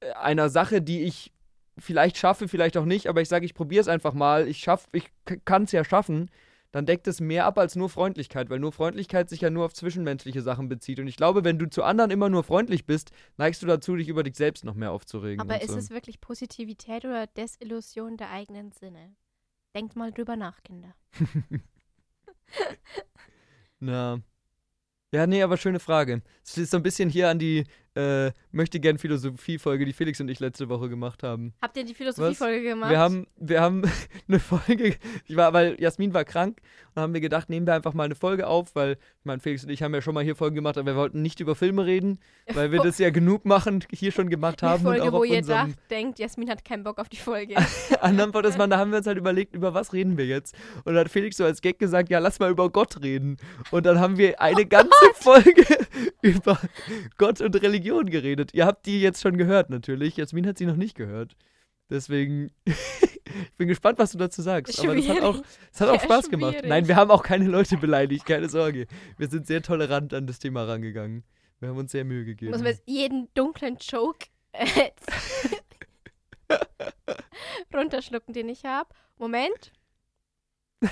[0.00, 1.32] äh, einer Sache, die ich
[1.78, 5.10] vielleicht schaffe, vielleicht auch nicht, aber ich sage, ich probiere es einfach mal, ich ich
[5.44, 6.30] kann es ja schaffen,
[6.72, 9.74] dann deckt es mehr ab als nur Freundlichkeit, weil nur Freundlichkeit sich ja nur auf
[9.74, 11.00] zwischenmenschliche Sachen bezieht.
[11.00, 14.08] Und ich glaube, wenn du zu anderen immer nur freundlich bist, neigst du dazu, dich
[14.08, 15.40] über dich selbst noch mehr aufzuregen.
[15.40, 15.78] Aber ist so.
[15.78, 19.14] es wirklich Positivität oder Desillusion der eigenen Sinne?
[19.74, 20.94] Denkt mal drüber nach, Kinder.
[23.80, 24.20] Na.
[25.12, 26.22] Ja, nee, aber schöne Frage.
[26.44, 27.64] Es ist so ein bisschen hier an die
[27.96, 31.54] äh, möchte gern Philosophie-Folge, die Felix und ich letzte Woche gemacht haben.
[31.60, 32.90] Habt ihr die Philosophiefolge gemacht?
[32.90, 33.82] Wir haben, wir haben
[34.28, 36.60] eine Folge, ich war, weil Jasmin war krank
[36.94, 39.64] und haben wir gedacht, nehmen wir einfach mal eine Folge auf, weil, ich meine, Felix
[39.64, 41.84] und ich haben ja schon mal hier Folgen gemacht, aber wir wollten nicht über Filme
[41.84, 42.20] reden,
[42.52, 45.18] weil wir das ja genug machen, hier schon gemacht eine haben Folge, und auch wo
[45.18, 47.56] auf ihr dacht, denkt, Jasmin hat keinen Bock auf die Folge.
[48.00, 50.54] anderen Podcast machen, da haben wir uns halt überlegt, über was reden wir jetzt.
[50.84, 53.36] Und dann hat Felix so als Gag gesagt, ja, lass mal über Gott reden.
[53.72, 55.64] Und dann haben wir eine ganze Folge
[56.22, 56.58] über
[57.18, 58.52] Gott und Religion geredet.
[58.54, 60.16] Ihr habt die jetzt schon gehört, natürlich.
[60.16, 61.36] Jasmin hat sie noch nicht gehört.
[61.88, 64.78] Deswegen, ich bin gespannt, was du dazu sagst.
[64.80, 65.46] Aber das hat auch, Schwierig.
[65.72, 66.52] das hat auch Ja, Spaß gemacht.
[66.54, 66.68] schwierig.
[66.68, 68.86] Nein, wir haben auch keine Leute beleidigt, keine Sorge.
[69.18, 71.24] Wir sind sehr tolerant an das Thema rangegangen.
[71.58, 72.52] Wir haben uns sehr Mühe gegeben.
[72.52, 74.90] Muss man jetzt jeden dunklen Joke äh,
[77.74, 78.88] runterschlucken, den ich habe.
[79.18, 79.72] Moment.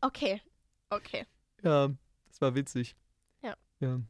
[0.00, 0.40] Okay.
[0.88, 1.24] Okay.
[1.62, 1.88] ja,
[2.26, 2.96] das war witzig.
[3.42, 3.54] Ja.
[3.78, 4.00] Ja.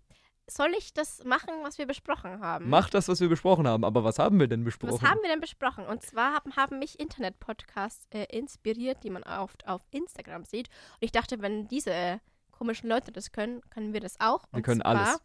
[0.51, 2.69] Soll ich das machen, was wir besprochen haben?
[2.69, 3.85] Mach das, was wir besprochen haben.
[3.85, 4.95] Aber was haben wir denn besprochen?
[4.95, 5.87] Was haben wir denn besprochen?
[5.87, 10.69] Und zwar haben, haben mich Internet-Podcasts äh, inspiriert, die man oft auf Instagram sieht.
[10.69, 12.21] Und ich dachte, wenn diese
[12.51, 14.43] komischen Leute das können, können wir das auch.
[14.51, 15.23] Wir Und können zwar, alles.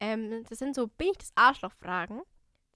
[0.00, 2.22] Ähm, das sind so, bin ich das Arschloch-Fragen.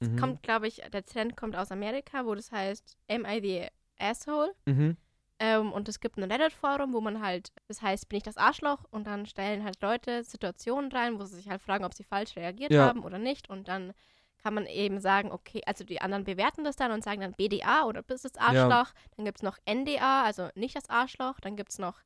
[0.01, 0.17] Mhm.
[0.17, 3.67] kommt, glaube ich, der Trend kommt aus Amerika, wo das heißt, am I the
[4.03, 4.55] asshole?
[4.67, 4.97] Mhm.
[5.43, 8.85] Ähm, und es gibt ein Reddit-Forum, wo man halt, das heißt, bin ich das Arschloch?
[8.91, 12.37] Und dann stellen halt Leute Situationen rein, wo sie sich halt fragen, ob sie falsch
[12.37, 12.85] reagiert Ja.
[12.87, 13.49] haben oder nicht.
[13.49, 13.95] Und dann
[14.43, 17.85] kann man eben sagen, okay, also die anderen bewerten das dann und sagen dann BDA
[17.87, 18.93] oder bist das Arschloch.
[19.17, 21.41] Dann gibt es noch NDA, also nicht das Arschloch.
[21.41, 22.01] Dann gibt es noch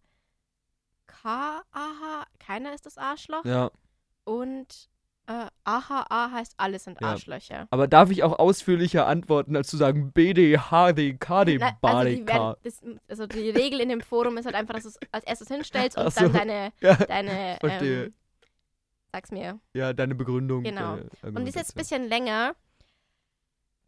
[1.07, 3.45] KAH, keiner ist das Arschloch.
[3.45, 3.71] Ja.
[4.25, 4.89] Und
[5.27, 7.09] äh, AHA heißt, alles sind Ja.
[7.13, 7.67] Arschlöcher.
[7.71, 12.17] Aber darf ich auch ausführlicher antworten, als zu sagen BD, HD, KD, Na, also, die
[12.17, 12.27] BDK?
[12.35, 15.25] werden, das, also die Regel in dem Forum ist halt einfach, dass du es als
[15.25, 16.21] erstes hinstellst und so.
[16.25, 18.05] dann deine, Ja, deine verstehe.
[18.05, 18.15] ähm,
[19.13, 19.61] sag's mir.
[19.73, 20.63] ja, deine Begründung.
[20.63, 20.97] Genau.
[21.23, 22.55] Deine Und die ist jetzt ein bisschen länger.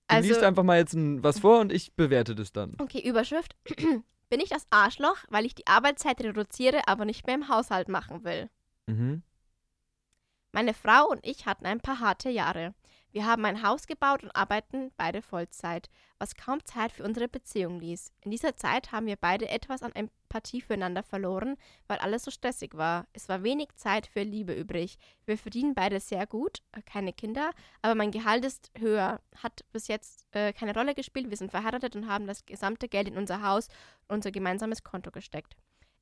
[0.08, 2.76] Du Also, liest einfach mal jetzt ein, was vor und ich bewerte das dann.
[2.80, 3.56] okay, Überschrift.
[4.28, 8.24] Bin ich das Arschloch, weil ich die Arbeitszeit reduziere, aber nicht mehr im Haushalt machen
[8.24, 8.48] will?
[8.86, 9.22] Mhm.
[10.56, 12.72] Meine Frau und ich hatten ein paar harte Jahre.
[13.12, 17.78] Wir haben ein Haus gebaut und arbeiten beide Vollzeit, was kaum Zeit für unsere Beziehung
[17.78, 18.10] ließ.
[18.22, 22.74] In dieser Zeit haben wir beide etwas an Empathie füreinander verloren, weil alles so stressig
[22.74, 23.06] war.
[23.12, 24.96] Es war wenig Zeit für Liebe übrig.
[25.26, 27.50] Wir verdienen beide sehr gut, äh, keine Kinder,
[27.82, 29.20] aber mein Gehalt ist höher.
[29.42, 31.28] Hat bis jetzt äh, keine Rolle gespielt.
[31.28, 33.68] Wir sind verheiratet und haben das gesamte Geld in unser Haus
[34.08, 35.54] und unser gemeinsames Konto gesteckt.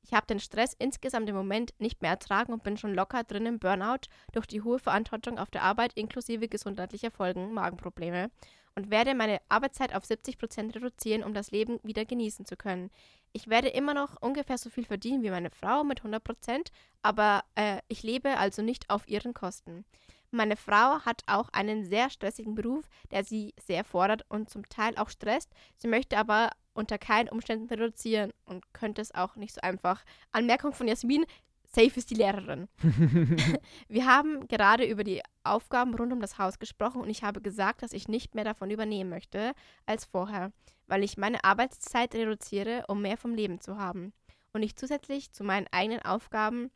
[0.05, 3.47] Ich habe den Stress insgesamt im Moment nicht mehr ertragen und bin schon locker drin
[3.47, 8.29] im Burnout durch die hohe Verantwortung auf der Arbeit inklusive gesundheitlicher Folgen, Magenprobleme
[8.75, 12.91] und werde meine Arbeitszeit auf 70 Prozent reduzieren, um das Leben wieder genießen zu können.
[13.33, 17.43] Ich werde immer noch ungefähr so viel verdienen wie meine Frau mit 100 Prozent, aber
[17.55, 19.85] äh, ich lebe also nicht auf ihren Kosten.
[20.29, 24.97] Meine Frau hat auch einen sehr stressigen Beruf, der sie sehr fordert und zum Teil
[24.97, 25.51] auch stresst.
[25.77, 30.03] Sie möchte aber unter keinen Umständen reduzieren und könnte es auch nicht so einfach.
[30.31, 31.25] Anmerkung von Jasmin,
[31.63, 32.67] safe ist die Lehrerin.
[33.87, 37.81] Wir haben gerade über die Aufgaben rund um das Haus gesprochen und ich habe gesagt,
[37.81, 39.53] dass ich nicht mehr davon übernehmen möchte
[39.85, 40.51] als vorher,
[40.87, 44.13] weil ich meine Arbeitszeit reduziere, um mehr vom Leben zu haben
[44.53, 46.71] und ich zusätzlich zu meinen eigenen Aufgaben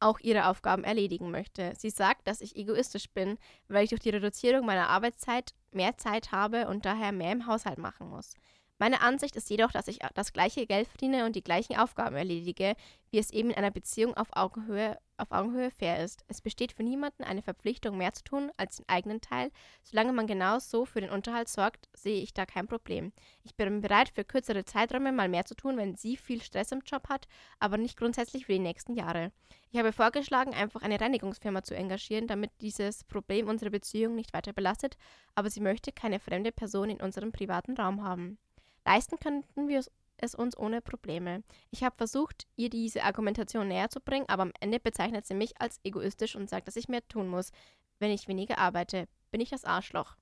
[0.00, 1.72] auch ihre Aufgaben erledigen möchte.
[1.78, 3.38] Sie sagt, dass ich egoistisch bin,
[3.68, 7.78] weil ich durch die Reduzierung meiner Arbeitszeit mehr Zeit habe und daher mehr im Haushalt
[7.78, 8.34] machen muss.
[8.82, 12.74] Meine Ansicht ist jedoch, dass ich das gleiche Geld verdiene und die gleichen Aufgaben erledige,
[13.12, 16.24] wie es eben in einer Beziehung auf Augenhöhe, auf Augenhöhe fair ist.
[16.26, 19.52] Es besteht für niemanden eine Verpflichtung, mehr zu tun als den eigenen Teil.
[19.84, 23.12] Solange man genau so für den Unterhalt sorgt, sehe ich da kein Problem.
[23.44, 26.82] Ich bin bereit, für kürzere Zeiträume mal mehr zu tun, wenn sie viel Stress im
[26.84, 27.28] Job hat,
[27.60, 29.30] aber nicht grundsätzlich für die nächsten Jahre.
[29.70, 34.52] Ich habe vorgeschlagen, einfach eine Reinigungsfirma zu engagieren, damit dieses Problem unsere Beziehung nicht weiter
[34.52, 34.96] belastet,
[35.36, 38.38] aber sie möchte keine fremde Person in unserem privaten Raum haben.
[38.84, 39.82] Leisten könnten wir
[40.18, 41.42] es uns ohne Probleme.
[41.70, 45.60] Ich habe versucht, ihr diese Argumentation näher zu bringen, aber am Ende bezeichnet sie mich
[45.60, 47.50] als egoistisch und sagt, dass ich mehr tun muss,
[47.98, 49.08] wenn ich weniger arbeite.
[49.30, 50.16] Bin ich das Arschloch?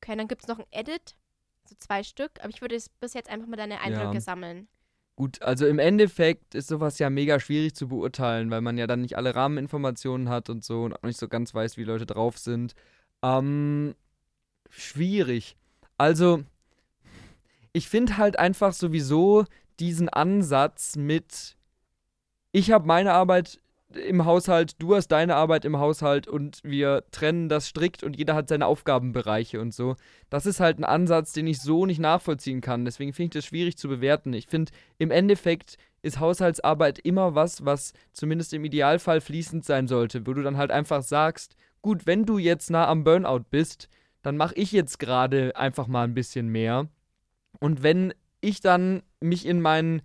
[0.00, 1.16] Okay, dann gibt es noch ein Edit,
[1.64, 4.20] so zwei Stück, aber ich würde bis jetzt einfach mal deine Eindrücke ja.
[4.20, 4.68] sammeln.
[5.16, 9.00] Gut, also im Endeffekt ist sowas ja mega schwierig zu beurteilen, weil man ja dann
[9.00, 12.38] nicht alle Rahmeninformationen hat und so und auch nicht so ganz weiß, wie Leute drauf
[12.38, 12.74] sind.
[13.22, 13.96] Ähm,
[14.70, 15.56] schwierig.
[15.96, 16.44] Also,
[17.72, 19.44] ich finde halt einfach sowieso
[19.80, 21.56] diesen Ansatz mit,
[22.52, 23.60] ich habe meine Arbeit
[23.94, 28.34] im Haushalt, du hast deine Arbeit im Haushalt und wir trennen das strikt und jeder
[28.34, 29.96] hat seine Aufgabenbereiche und so.
[30.28, 32.84] Das ist halt ein Ansatz, den ich so nicht nachvollziehen kann.
[32.84, 34.34] Deswegen finde ich das schwierig zu bewerten.
[34.34, 40.26] Ich finde, im Endeffekt ist Haushaltsarbeit immer was, was zumindest im Idealfall fließend sein sollte,
[40.26, 43.88] wo du dann halt einfach sagst, gut, wenn du jetzt nah am Burnout bist,
[44.22, 46.88] dann mache ich jetzt gerade einfach mal ein bisschen mehr
[47.60, 50.02] und wenn ich dann mich in meinen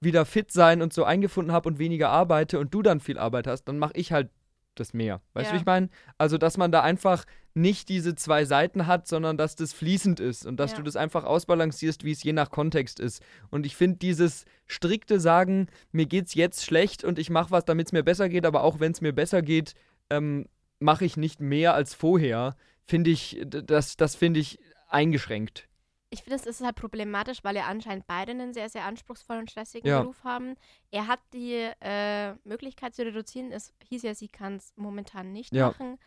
[0.00, 3.46] wieder fit sein und so eingefunden habe und weniger arbeite und du dann viel Arbeit
[3.46, 4.30] hast, dann mache ich halt
[4.74, 5.20] das mehr.
[5.34, 5.54] Weißt du, ja.
[5.54, 5.88] wie ich meine?
[6.18, 7.24] Also, dass man da einfach
[7.54, 10.78] nicht diese zwei Seiten hat, sondern dass das fließend ist und dass ja.
[10.78, 13.22] du das einfach ausbalancierst, wie es je nach Kontext ist.
[13.50, 17.86] Und ich finde dieses strikte Sagen, mir geht's jetzt schlecht und ich mache was, damit
[17.86, 19.74] es mir besser geht, aber auch wenn es mir besser geht,
[20.10, 20.48] ähm,
[20.80, 25.68] mache ich nicht mehr als vorher, finde ich, das, das finde ich eingeschränkt
[26.14, 29.50] ich finde, es ist halt problematisch, weil ja anscheinend beide einen sehr, sehr anspruchsvollen und
[29.50, 30.00] stressigen ja.
[30.00, 30.54] Beruf haben.
[30.90, 33.50] Er hat die äh, Möglichkeit zu reduzieren.
[33.50, 35.66] Es hieß ja, sie kann es momentan nicht ja.
[35.68, 35.98] machen.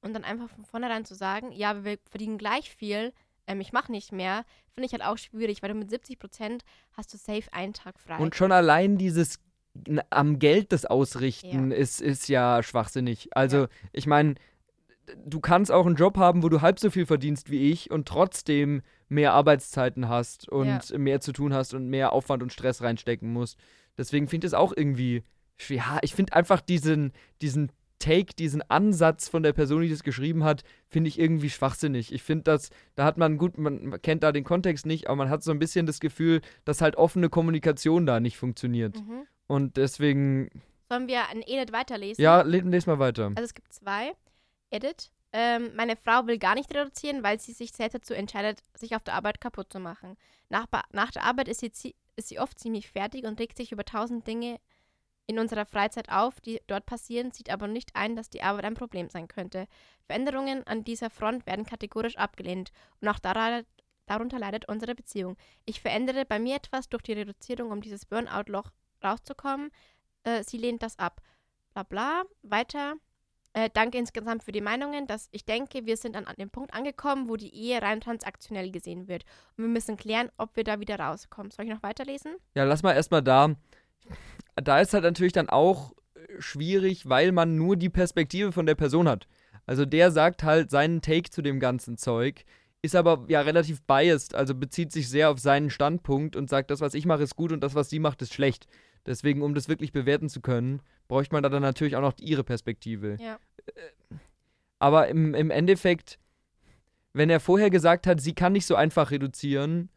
[0.00, 3.12] Und dann einfach von vornherein zu sagen, ja, wir verdienen gleich viel,
[3.48, 6.64] ähm, ich mache nicht mehr, finde ich halt auch schwierig, weil du mit 70 Prozent
[6.92, 8.18] hast du safe einen Tag frei.
[8.18, 9.40] Und schon allein dieses
[10.10, 11.76] am Geld das Ausrichten ja.
[11.76, 13.28] Ist, ist ja schwachsinnig.
[13.36, 14.34] Also, ich meine,
[15.24, 18.06] du kannst auch einen Job haben, wo du halb so viel verdienst wie ich und
[18.06, 20.98] trotzdem mehr Arbeitszeiten hast und ja.
[20.98, 23.58] mehr zu tun hast und mehr Aufwand und Stress reinstecken musst.
[23.96, 25.22] Deswegen finde ich es auch irgendwie,
[25.68, 30.44] ja, ich finde einfach diesen, diesen Take, diesen Ansatz von der Person, die das geschrieben
[30.44, 32.12] hat, finde ich irgendwie schwachsinnig.
[32.12, 35.30] Ich finde das, da hat man, gut, man kennt da den Kontext nicht, aber man
[35.30, 38.96] hat so ein bisschen das Gefühl, dass halt offene Kommunikation da nicht funktioniert.
[38.96, 39.26] Mhm.
[39.48, 40.50] Und deswegen.
[40.88, 42.22] Sollen wir ein Edit weiterlesen?
[42.22, 43.32] Ja, lesen mal weiter.
[43.34, 44.12] Also es gibt zwei.
[44.70, 45.10] Edit.
[45.32, 49.02] Ähm, meine Frau will gar nicht reduzieren, weil sie sich selbst dazu entscheidet, sich auf
[49.02, 50.16] der Arbeit kaputt zu machen.
[50.48, 53.84] Nach, nach der Arbeit ist sie, ist sie oft ziemlich fertig und regt sich über
[53.84, 54.58] tausend Dinge
[55.26, 58.74] in unserer Freizeit auf, die dort passieren, sieht aber nicht ein, dass die Arbeit ein
[58.74, 59.68] Problem sein könnte.
[60.06, 65.36] Veränderungen an dieser Front werden kategorisch abgelehnt und auch darunter leidet unsere Beziehung.
[65.66, 68.70] Ich verändere bei mir etwas durch die Reduzierung, um dieses Burnout-Loch
[69.04, 69.70] rauszukommen.
[70.24, 71.20] Äh, sie lehnt das ab.
[71.74, 72.22] Bla bla.
[72.42, 72.94] Weiter.
[73.58, 76.72] Äh, danke insgesamt für die Meinungen, dass ich denke, wir sind an, an dem Punkt
[76.72, 79.24] angekommen, wo die Ehe rein transaktionell gesehen wird.
[79.56, 81.50] Und wir müssen klären, ob wir da wieder rauskommen.
[81.50, 82.36] Soll ich noch weiterlesen?
[82.54, 83.56] Ja, lass mal erstmal da.
[84.54, 85.92] Da ist halt natürlich dann auch
[86.38, 89.26] schwierig, weil man nur die Perspektive von der Person hat.
[89.66, 92.44] Also der sagt halt seinen Take zu dem ganzen Zeug,
[92.82, 96.80] ist aber ja relativ biased, also bezieht sich sehr auf seinen Standpunkt und sagt, das,
[96.80, 98.68] was ich mache, ist gut und das, was sie macht, ist schlecht.
[99.04, 102.44] Deswegen, um das wirklich bewerten zu können, bräuchte man da dann natürlich auch noch ihre
[102.44, 103.16] Perspektive.
[103.20, 103.38] Ja.
[103.74, 104.14] Äh,
[104.78, 106.18] aber im, im Endeffekt,
[107.12, 109.90] wenn er vorher gesagt hat, sie kann nicht so einfach reduzieren.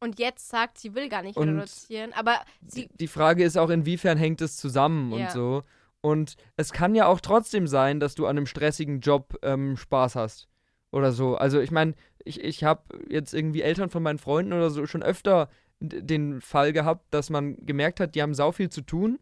[0.00, 2.88] Und jetzt sagt, sie will gar nicht reduzieren, aber sie.
[3.00, 5.26] Die Frage ist auch, inwiefern hängt es zusammen ja.
[5.26, 5.62] und so.
[6.00, 10.14] Und es kann ja auch trotzdem sein, dass du an einem stressigen Job ähm, Spaß
[10.14, 10.48] hast.
[10.92, 11.36] Oder so.
[11.36, 15.02] Also ich meine, ich, ich habe jetzt irgendwie Eltern von meinen Freunden oder so schon
[15.02, 15.48] öfter
[15.80, 19.18] den Fall gehabt, dass man gemerkt hat, die haben sau viel zu tun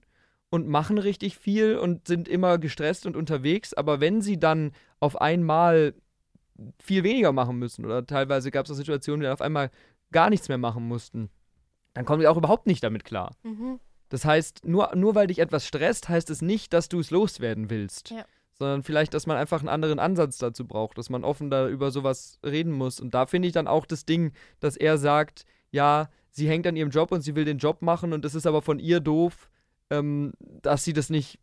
[0.51, 5.21] und machen richtig viel und sind immer gestresst und unterwegs, aber wenn sie dann auf
[5.21, 5.95] einmal
[6.81, 9.71] viel weniger machen müssen oder teilweise gab es auch Situationen, die auf einmal
[10.13, 11.31] gar nichts mehr machen mussten,
[11.95, 13.35] dann kommen die auch überhaupt nicht damit klar.
[13.43, 13.81] Mhm.
[14.09, 17.71] Das heißt, nur, nur weil dich etwas stresst, heißt es nicht, dass du es loswerden
[17.71, 18.11] willst.
[18.11, 18.25] Ja.
[18.59, 21.91] Sondern vielleicht, dass man einfach einen anderen Ansatz dazu braucht, dass man offen da über
[21.91, 23.01] sowas reden muss.
[23.01, 26.77] Und da finde ich dann auch das Ding, dass er sagt, ja, sie hängt an
[26.77, 29.51] ihrem Job und sie will den Job machen und es ist aber von ihr doof,
[29.91, 31.39] ähm, dass sie das nicht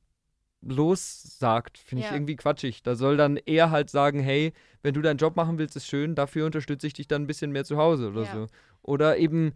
[0.62, 2.10] lossagt, finde Ja.
[2.10, 2.84] ich irgendwie quatschig.
[2.84, 6.16] Da soll dann er halt sagen, hey, wenn du deinen Job machen willst, ist schön,
[6.16, 8.32] dafür unterstütze ich dich dann ein bisschen mehr zu Hause oder Ja.
[8.32, 8.48] so.
[8.82, 9.54] Oder eben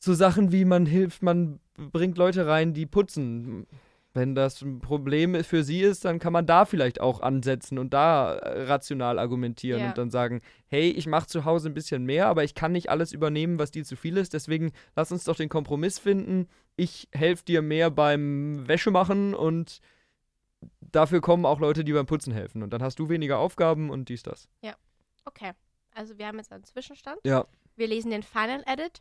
[0.00, 3.66] so Sachen wie man hilft, man bringt Leute rein, die putzen.
[4.14, 7.92] Wenn das ein Problem für sie ist, dann kann man da vielleicht auch ansetzen und
[7.92, 9.88] da äh, rational argumentieren Ja.
[9.88, 12.90] und dann sagen, hey, ich mache zu Hause ein bisschen mehr, aber ich kann nicht
[12.90, 14.32] alles übernehmen, was dir zu viel ist.
[14.34, 16.48] Deswegen lass uns doch den Kompromiss finden.
[16.78, 19.80] Ich helfe dir mehr beim Wäschemachen und
[20.80, 22.62] dafür kommen auch Leute, die beim Putzen helfen.
[22.62, 24.48] Und dann hast du weniger Aufgaben und dies, das.
[25.24, 25.52] Okay,
[25.92, 27.18] also wir haben jetzt einen Zwischenstand.
[27.24, 27.46] Ja.
[27.74, 29.00] Wir lesen den Final Edit.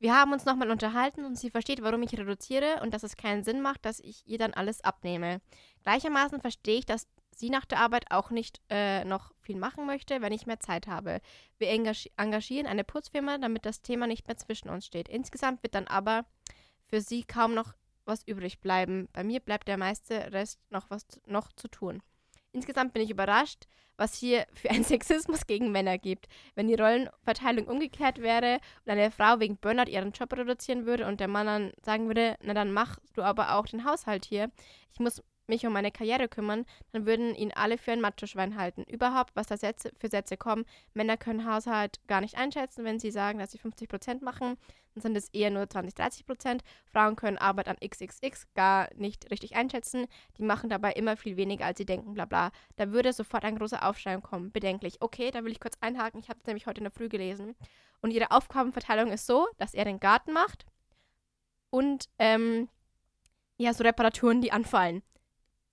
[0.00, 3.44] Wir haben uns nochmal unterhalten und sie versteht, warum ich reduziere und dass es keinen
[3.44, 5.40] Sinn macht, dass ich ihr dann alles abnehme.
[5.84, 10.20] Gleichermaßen verstehe ich, dass sie nach der Arbeit auch nicht äh, noch viel machen möchte,
[10.20, 11.20] wenn ich mehr Zeit habe.
[11.58, 15.08] Wir engagi engagieren eine Putzfirma, damit das Thema nicht mehr zwischen uns steht.
[15.08, 16.26] Insgesamt wird dann aber
[16.88, 17.74] für sie kaum noch
[18.04, 19.08] was übrig bleiben.
[19.12, 22.02] Bei mir bleibt der meiste Rest noch was noch zu tun.
[22.52, 23.66] Insgesamt bin ich überrascht,
[23.96, 26.26] was hier für einen Sexismus gegen Männer gibt.
[26.54, 31.20] Wenn die Rollenverteilung umgekehrt wäre und eine Frau wegen Burnout ihren Job reduzieren würde und
[31.20, 34.50] der Mann dann sagen würde, na dann mach du aber auch den Haushalt hier.
[34.92, 38.84] Ich muss mich um meine Karriere kümmern, dann würden ihn alle für ein Macho-Schwein halten.
[38.84, 40.64] Überhaupt, was da Sätze, für Sätze kommen.
[40.94, 44.56] Männer können Haushalt gar nicht einschätzen, wenn sie sagen, dass sie 50% machen,
[44.94, 46.60] dann sind es eher nur 20, 30%.
[46.86, 50.06] Frauen können Arbeit an XXX gar nicht richtig einschätzen.
[50.38, 52.50] Die machen dabei immer viel weniger, als sie denken, bla bla.
[52.76, 54.52] Da würde sofort ein großer Aufschrei kommen.
[54.52, 55.02] Bedenklich.
[55.02, 56.20] Okay, da will ich kurz einhaken.
[56.20, 57.54] Ich habe es nämlich heute in der Früh gelesen.
[58.00, 60.64] Und ihre Aufgabenverteilung ist so, dass er den Garten macht
[61.70, 62.68] und ähm,
[63.58, 65.02] ja, so Reparaturen, die anfallen.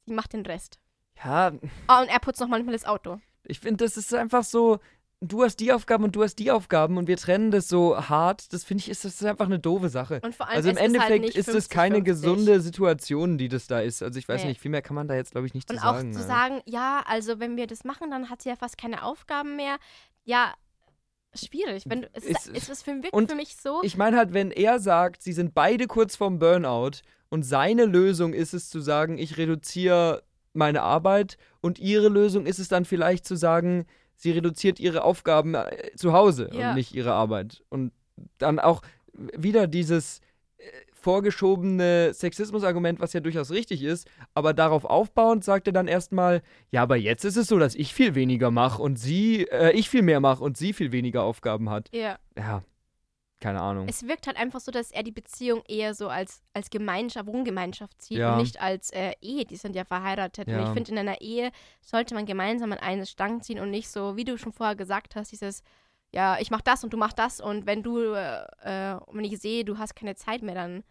[0.05, 0.79] Sie macht den Rest.
[1.23, 1.51] Ja,
[1.87, 3.19] Ah, und er putzt noch manchmal das Auto.
[3.45, 4.79] ich finde, das ist einfach so,
[5.21, 8.51] du hast die Aufgaben und du hast die Aufgaben und wir trennen das so hart.
[8.51, 10.19] Das finde ich, ist das ist einfach eine doofe Sache.
[10.23, 12.03] Und vor allem Also im halt Endeffekt ist es keine 50-50.
[12.03, 14.01] gesunde Situation, die das da ist.
[14.03, 14.49] Also ich weiß Nee.
[14.49, 16.13] nicht, viel mehr kann man da jetzt, glaube ich, nicht Und zu auch sagen.
[16.13, 16.25] zu ja.
[16.25, 19.77] sagen, ja, also wenn wir das machen, dann hat sie ja fast keine Aufgaben mehr.
[20.25, 20.53] Ja,
[21.33, 21.83] schwierig.
[21.87, 23.81] Wenn du, es ist, Ist- ist es für, wirkt und für mich so.
[23.83, 26.91] Ich meine halt, wenn er sagt, sie sind beide kurz vorm Burnout
[27.33, 30.23] und seine Lösung ist es zu sagen, ich reduziere
[30.53, 35.55] meine Arbeit und ihre Lösung ist es dann vielleicht zu sagen, sie reduziert ihre Aufgaben
[35.55, 36.69] äh, zu Hause Ja.
[36.69, 37.63] und nicht ihre Arbeit.
[37.69, 37.91] Und
[38.37, 38.81] dann auch
[39.35, 40.19] wieder dieses
[40.59, 40.63] äh,
[40.93, 46.83] vorgeschobene Sexismus-Argument, was ja durchaus richtig ist, aber darauf aufbauend sagt er dann erstmal, ja,
[46.83, 50.01] aber jetzt ist es so, dass ich viel weniger mache und sie, äh, ich viel
[50.03, 51.89] mehr mache und sie viel weniger Aufgaben hat.
[51.93, 52.17] ja.
[52.37, 52.63] Ja,
[53.43, 53.87] keine Ahnung.
[53.87, 58.01] Es wirkt halt einfach so, dass er die Beziehung eher so als, als Gemeinschaft, Wohngemeinschaft
[58.01, 58.31] sieht Ja.
[58.33, 59.45] und nicht als äh, Ehe.
[59.45, 60.47] Die sind ja verheiratet.
[60.47, 60.63] Und Ja.
[60.67, 64.15] ich finde, in einer Ehe sollte man gemeinsam an eine Stange ziehen und nicht so,
[64.15, 65.61] wie du schon vorher gesagt hast, dieses,
[66.11, 68.45] ja, ich mach das und du machst das und wenn du, äh,
[69.11, 70.83] wenn ich sehe, du hast keine Zeit mehr, dann.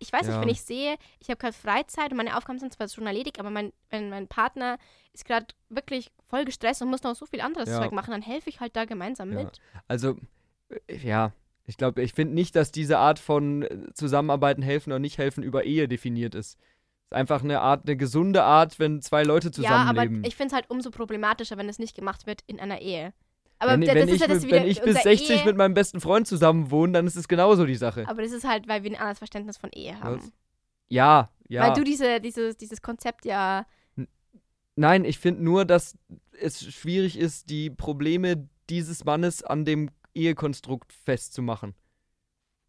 [0.00, 0.42] Ich weiß nicht, Ja.
[0.42, 3.48] wenn ich sehe, ich habe gerade Freizeit und meine Aufgaben sind zwar schon erledigt, aber
[3.48, 4.76] mein, wenn mein Partner
[5.14, 7.70] ist gerade wirklich voll gestresst und muss noch so viel anderes.
[7.74, 9.58] Zeug machen, dann helfe ich halt da gemeinsam mit.
[9.86, 10.16] Also,
[10.88, 11.32] äh, ja,
[11.68, 15.42] ich glaube, ich finde nicht, dass diese Art von äh, Zusammenarbeiten helfen oder nicht helfen
[15.44, 16.56] über Ehe definiert ist.
[16.56, 20.24] Es ist einfach eine Art, eine gesunde Art, wenn zwei Leute Ja, aber zusammenleben.
[20.24, 23.12] ich finde es halt umso problematischer, wenn es nicht gemacht wird in einer Ehe.
[23.58, 25.30] Aber wenn da- wenn das ist ich, ja das wieder wenn ich bis unser 60
[25.40, 28.08] Ehe, mit meinem besten Freund zusammen wohne, dann ist es genauso die Sache.
[28.08, 30.18] Aber das ist halt, weil wir ein anderes Verständnis von Ehe haben.
[30.22, 30.32] Was?
[30.88, 31.66] Ja, ja.
[31.68, 33.66] Weil du diese, dieses, dieses Konzept ja.
[34.76, 35.98] Nein, ich finde nur, dass
[36.40, 41.74] es schwierig ist, die Probleme dieses Mannes an dem Ehekonstrukt festzumachen.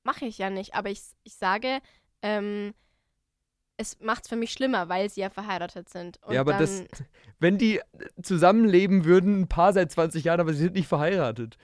[0.03, 0.75] Mache ich ja nicht.
[0.75, 1.79] Aber ich, ich sage,
[2.21, 2.73] ähm,
[3.77, 6.19] es macht es für mich schlimmer, weil sie ja verheiratet sind.
[6.23, 6.83] Und ja, aber das,
[7.39, 7.79] wenn die
[8.21, 11.57] zusammenleben würden, ein Paar seit 20 Jahren, aber sie sind nicht verheiratet.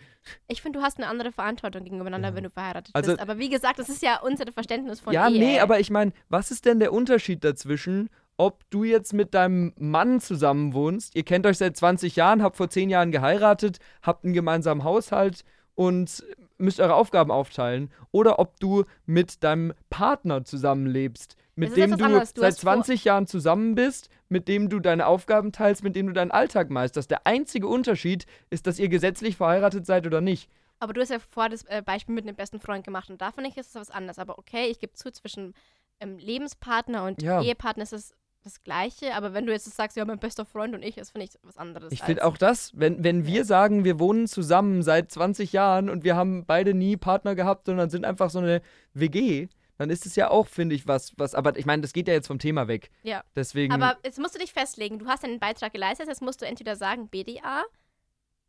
[0.47, 2.35] Ich finde, du hast eine andere Verantwortung gegeneinander, Ja.
[2.35, 3.21] wenn du verheiratet Also- bist.
[3.21, 5.39] Aber wie gesagt, das ist ja unser Verständnis von ja, Ehe.
[5.39, 9.73] nee, aber ich meine, was ist denn der Unterschied dazwischen, ob du jetzt mit deinem
[9.77, 14.23] Mann zusammen wohnst, ihr kennt euch seit 20 Jahren, habt vor 10 Jahren geheiratet, habt
[14.25, 15.43] einen gemeinsamen Haushalt
[15.75, 16.23] und
[16.57, 21.97] müsst eure Aufgaben aufteilen, oder ob du mit deinem Partner zusammenlebst, mit ist dem du.
[21.97, 25.95] Du seit hast vor- 20 Jahren zusammen bist, mit dem du deine Aufgaben teilst, mit
[25.95, 27.11] dem du deinen Alltag meisterst.
[27.11, 30.49] Der einzige Unterschied ist, dass ihr gesetzlich verheiratet seid oder nicht.
[30.79, 33.43] Aber du hast ja vorher das äh, Beispiel mit einem besten Freund gemacht und davon
[33.43, 34.19] nicht ist es was anderes.
[34.19, 35.53] Aber okay, ich gebe zu, zwischen
[36.01, 37.41] ähm, Lebenspartner und Ja.
[37.41, 38.13] Ehepartner ist es
[38.45, 39.15] das Gleiche.
[39.15, 41.57] Aber wenn du jetzt sagst, ja, mein bester Freund und ich, das finde ich was
[41.57, 41.91] anderes.
[41.91, 46.03] Ich finde auch das, wenn, wenn wir sagen, wir wohnen zusammen seit 20 Jahren und
[46.03, 48.61] wir haben beide nie Partner gehabt, sondern sind einfach so eine
[48.93, 52.07] WG, dann ist es ja auch, finde ich, was, was, aber ich meine, das geht
[52.07, 52.91] ja jetzt vom Thema weg.
[53.03, 53.23] Ja.
[53.35, 54.99] Deswegen, Aber jetzt musst du dich festlegen.
[54.99, 57.63] Du hast einen Beitrag geleistet, jetzt musst du entweder sagen BDA,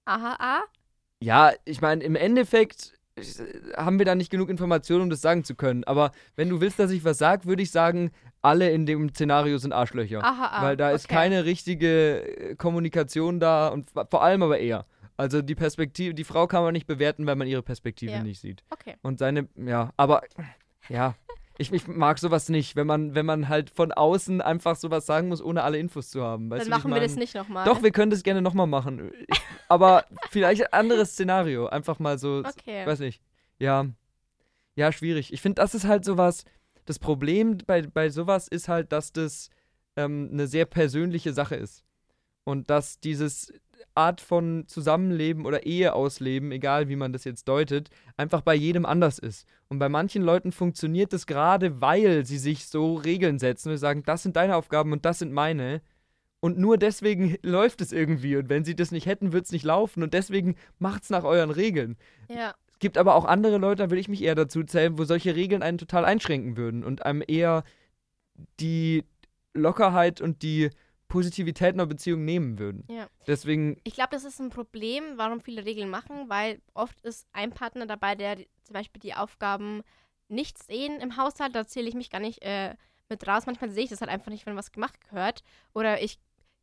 [0.05, 0.62] AHA.
[1.20, 2.95] ja, ich meine, im Endeffekt
[3.77, 5.85] haben wir da nicht genug Informationen, um das sagen zu können.
[5.85, 8.11] Aber wenn du willst, dass ich was sage, würde ich sagen,
[8.43, 10.23] alle in dem Szenario sind Arschlöcher.
[10.23, 11.14] Aha, ah, weil da ist okay.
[11.14, 14.87] keine richtige äh, Kommunikation da und vor allem aber er.
[15.17, 18.23] Also die Perspektive, die Frau kann man nicht bewerten, weil man ihre Perspektive Ja.
[18.23, 18.62] nicht sieht.
[18.71, 18.97] Okay.
[19.03, 20.23] Und seine, ja, aber
[20.91, 21.14] ja,
[21.59, 25.28] ich, ich mag sowas nicht, wenn man, wenn man halt von außen einfach sowas sagen
[25.28, 26.50] muss, ohne alle Infos zu haben.
[26.50, 27.64] Weißt Dann du, machen wir das nicht nochmal.
[27.64, 29.11] Doch, wir können das gerne nochmal machen.
[29.28, 31.66] Ich, aber vielleicht ein anderes Szenario.
[31.68, 32.82] Einfach mal so, Okay.
[32.82, 33.22] ich weiß nicht.
[33.59, 33.86] Ja,
[34.74, 35.32] ja, schwierig.
[35.32, 36.44] Ich finde, das ist halt sowas,
[36.84, 39.48] das Problem bei, bei sowas ist halt, dass das
[39.96, 41.84] ähm, eine sehr persönliche Sache ist.
[42.44, 43.52] Und dass dieses
[43.95, 48.85] Art von Zusammenleben oder Ehe ausleben, egal wie man das jetzt deutet, einfach bei jedem
[48.85, 49.47] anders ist.
[49.68, 54.03] Und bei manchen Leuten funktioniert das gerade, weil sie sich so Regeln setzen und sagen,
[54.05, 55.81] das sind deine Aufgaben und das sind meine.
[56.41, 58.37] Und nur deswegen läuft es irgendwie.
[58.37, 60.03] Und wenn sie das nicht hätten, wird es nicht laufen.
[60.03, 61.97] Und deswegen macht's nach euren Regeln.
[62.29, 62.55] Ja.
[62.72, 65.35] Es gibt aber auch andere Leute, da will ich mich eher dazu zählen, wo solche
[65.35, 67.64] Regeln einen total einschränken würden und einem eher
[68.61, 69.05] die
[69.55, 70.70] Lockerheit und die
[71.09, 72.84] Positivität einer Beziehung nehmen würden.
[72.90, 73.09] Ja.
[73.26, 77.50] Deswegen, Ich glaube, das ist ein Problem, warum viele Regeln machen, weil oft ist ein
[77.52, 79.82] Partner dabei, der zum Beispiel die Aufgaben
[80.28, 81.54] nicht sehen im Haushalt.
[81.54, 82.74] Da zähle ich mich gar nicht äh,
[83.09, 83.46] mit raus.
[83.46, 85.42] Manchmal sehe ich das halt einfach nicht, wenn was gemacht gehört.
[85.72, 86.18] Oder ich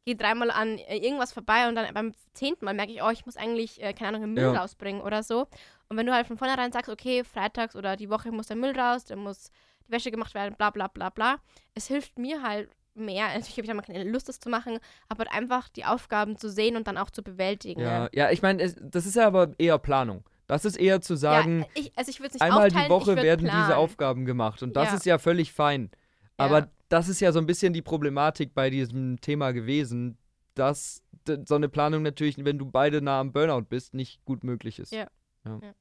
[0.05, 3.25] gehe dreimal an äh, irgendwas vorbei und dann beim zehnten Mal merke ich, oh, ich
[3.25, 4.59] muss eigentlich, äh, keine Ahnung, den Müll Ja.
[4.61, 5.47] rausbringen oder so.
[5.87, 8.77] Und wenn du halt von vornherein sagst, okay, freitags oder die Woche muss der Müll
[8.77, 9.49] raus, dann muss
[9.87, 11.37] die Wäsche gemacht werden, bla bla bla bla.
[11.73, 13.27] Es hilft mir halt mehr.
[13.27, 14.79] Natürlich habe ich dann mal keine Lust, das zu machen,
[15.09, 17.81] aber einfach die Aufgaben zu sehen und dann auch zu bewältigen.
[17.81, 20.23] ja, ja ich meine, das ist ja aber eher Planung.
[20.47, 23.61] Das ist eher zu sagen, ja, ich, also ich einmal aufteilen, die Woche werden planen.
[23.63, 24.95] diese Aufgaben gemacht und das Ja.
[24.95, 25.89] ist ja völlig fein.
[26.37, 26.67] Aber Ja.
[26.89, 30.17] das ist ja so ein bisschen die Problematik bei diesem Thema gewesen,
[30.55, 31.01] dass
[31.47, 34.91] so eine Planung natürlich, wenn du beide nah am Burnout bist, nicht gut möglich ist.
[34.91, 35.07] Ja.
[35.45, 35.59] Ja.
[35.61, 35.73] Ja.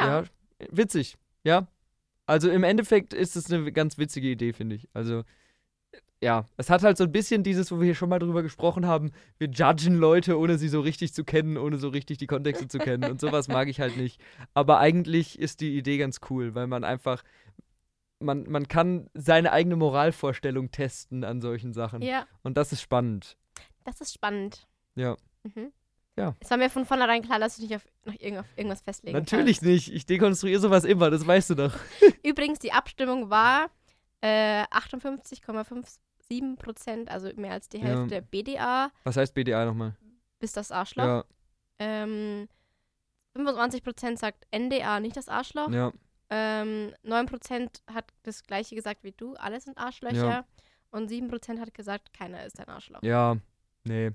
[0.00, 0.24] Ja,
[0.70, 1.16] witzig.
[1.44, 1.68] Ja.
[2.26, 4.88] Also im Endeffekt ist es eine ganz witzige Idee, finde ich.
[4.94, 5.24] Also
[6.20, 8.86] ja, es hat halt so ein bisschen dieses, wo wir hier schon mal drüber gesprochen
[8.86, 12.66] haben, wir judgen Leute, ohne sie so richtig zu kennen, ohne so richtig die Kontexte
[12.68, 14.20] zu kennen und sowas mag ich halt nicht.
[14.54, 17.22] Aber eigentlich ist die Idee ganz cool, weil man einfach,
[18.20, 22.00] man, man kann seine eigene Moralvorstellung testen an solchen Sachen.
[22.00, 23.36] Ja, Und das ist spannend.
[23.84, 24.66] das ist spannend.
[24.94, 25.16] Ja.
[25.42, 25.72] Mhm.
[26.16, 26.36] Ja.
[26.40, 29.92] Es war mir von vornherein klar, dass du dich auf, auf irgendwas festlegen Natürlich nicht.
[29.92, 31.74] Ich dekonstruiere sowas immer, das weißt du doch.
[32.00, 32.16] kannst.
[32.24, 33.68] Übrigens, die Abstimmung war
[34.20, 37.84] äh, 58,57 Prozent, also mehr als die Ja.
[37.84, 39.94] Hälfte BDA, Was heißt BDA nochmal?
[40.38, 41.04] bis das Arschloch.
[41.04, 41.24] Ja,
[41.78, 42.48] Ähm,
[43.34, 45.70] 25 Prozent sagt NDA, nicht das Arschloch.
[45.70, 45.92] ja.
[46.30, 50.16] Ähm, 9% hat das gleiche gesagt wie du, alle sind Arschlöcher.
[50.28, 50.44] Ja.
[50.90, 53.02] Und 7% hat gesagt, keiner ist ein Arschloch.
[53.02, 53.36] Ja,
[53.84, 54.10] nee.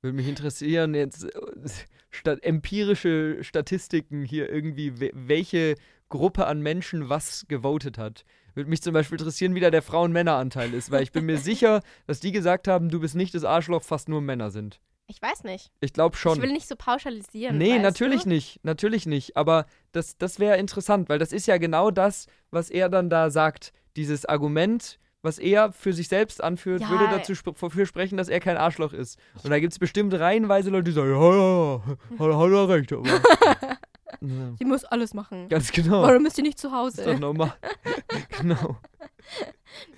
[0.00, 1.68] Würde mich interessieren, jetzt äh,
[2.10, 5.74] stat empirische Statistiken hier irgendwie, we welche
[6.12, 8.24] Gruppe an Menschen was gewotet hat.
[8.54, 11.80] Würde mich zum Beispiel interessieren, wie da der Frauen-Männer-Anteil ist, weil ich bin mir sicher,
[12.06, 14.78] dass die gesagt haben, du bist nicht das Arschloch, fast nur Männer sind.
[15.06, 15.70] Ich weiß nicht.
[15.80, 16.36] Ich glaube schon.
[16.36, 17.56] Ich will nicht so pauschalisieren.
[17.58, 18.28] Nee, natürlich du?
[18.28, 18.60] nicht.
[18.62, 19.36] Natürlich nicht.
[19.36, 23.30] Aber das, das wäre interessant, weil das ist ja genau das, was er dann da
[23.30, 23.72] sagt.
[23.96, 26.90] Dieses Argument, was er für sich selbst anführt, Ja.
[26.90, 29.18] würde dazu sp dafür sprechen, dass er kein Arschloch ist.
[29.42, 31.82] Und da gibt es bestimmt reihenweise Leute, die sagen, ja, ja, ja,
[32.18, 32.92] hat, hat er recht.
[32.92, 33.08] Aber
[34.20, 35.48] ja, Sie muss alles machen.
[35.48, 36.02] ganz genau.
[36.02, 37.14] Warum ist sie nicht zu ist doch Hause?
[37.18, 37.54] normal.
[38.38, 38.76] genau.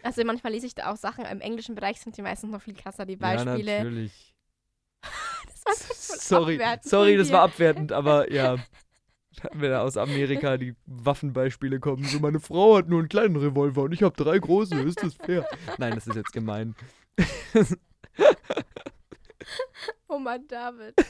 [0.03, 2.75] Also manchmal lese ich da auch Sachen, im englischen Bereich sind die meistens noch viel
[2.75, 3.79] krasser, die Ja, Beispiele.
[3.79, 4.35] natürlich.
[5.65, 8.57] das war Sorry, sorry, das war abwertend, aber ja.
[9.53, 13.83] Wenn da aus Amerika die Waffenbeispiele kommen, so meine Frau hat nur einen kleinen Revolver
[13.83, 15.45] und ich habe drei große, ist das fair?
[15.77, 16.77] Nein, das ist jetzt gemein.
[20.15, 20.95] Oh Mann, David.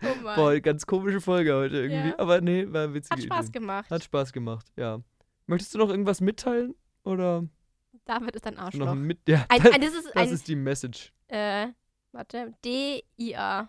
[0.00, 0.36] Oh Mann.
[0.36, 2.10] Boah, ganz komische Folge heute irgendwie.
[2.10, 2.18] Ja.
[2.20, 3.10] Aber nee, war witzig.
[3.10, 3.90] Hat Spaß gemacht.
[3.90, 5.00] Hat Spaß gemacht, ja.
[5.46, 6.76] Möchtest du noch irgendwas mitteilen?
[7.02, 7.44] Oder
[8.04, 8.86] David ist ein noch Arschloch.
[8.88, 11.12] ein mit ja, Ein, ein, das ist Das ein, ist die Message.
[11.26, 11.68] äh,
[12.12, 13.68] warte, D-I-A.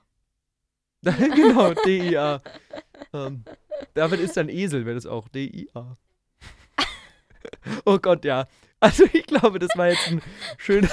[1.01, 2.41] genau, DIA.
[3.13, 3.43] Ähm,
[3.95, 5.29] David ist ein Esel, wäre das auch.
[5.29, 5.95] DIA.
[7.85, 8.45] oh Gott, ja.
[8.81, 10.21] Also ich glaube, das war jetzt ein
[10.57, 10.89] schöner,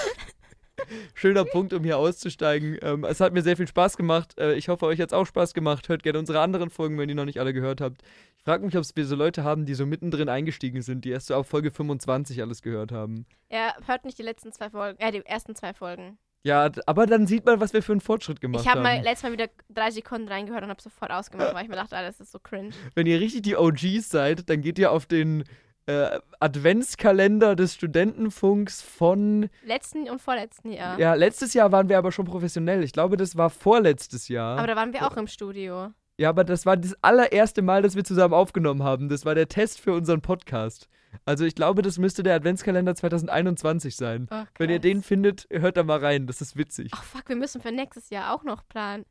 [1.15, 2.79] schöner Punkt, um hier auszusteigen.
[2.83, 4.39] Ähm, es hat mir sehr viel Spaß gemacht.
[4.39, 5.89] Äh, ich hoffe, euch hat es auch Spaß gemacht.
[5.89, 8.03] Hört gerne unsere anderen Folgen, wenn ihr noch nicht alle gehört habt.
[8.39, 11.11] Ich frage mich, ob es wir so Leute haben, die so mittendrin eingestiegen sind, die
[11.11, 13.27] erst so auf Folge 25 alles gehört haben.
[13.49, 16.19] Er hört nicht die letzten zwei Folgen, äh, die ersten zwei Folgen.
[16.43, 18.99] Ja, aber dann sieht man, was wir für einen Fortschritt gemacht Ich habe haben.
[18.99, 21.97] mal letztes Mal wieder drei Sekunden reingehört und habe sofort ausgemacht, weil ich mir dachte,
[21.97, 22.71] ah, das ist so cringe.
[22.95, 25.43] wenn ihr richtig die OGs seid, dann geht ihr auf den
[25.87, 29.49] äh, Adventskalender des Studentenfunks von.
[29.65, 30.99] Letzten und vorletzten Jahr.
[30.99, 32.83] Ja, letztes Jahr waren wir aber schon professionell.
[32.83, 34.59] Ich glaube, das war vorletztes Jahr.
[34.59, 35.93] Aber da waren wir auch im Studio.
[36.19, 39.09] Ja, aber das war das allererste Mal, dass wir zusammen aufgenommen haben.
[39.09, 40.89] Das war der Test für unseren Podcast.
[41.25, 44.27] Also ich glaube, das müsste der Adventskalender 2021 sein.
[44.31, 46.27] Oh, Wenn ihr den findet, hört da mal rein.
[46.27, 46.91] Das ist witzig.
[46.95, 49.05] Ach fuck, wir müssen für nächstes Jahr auch noch planen.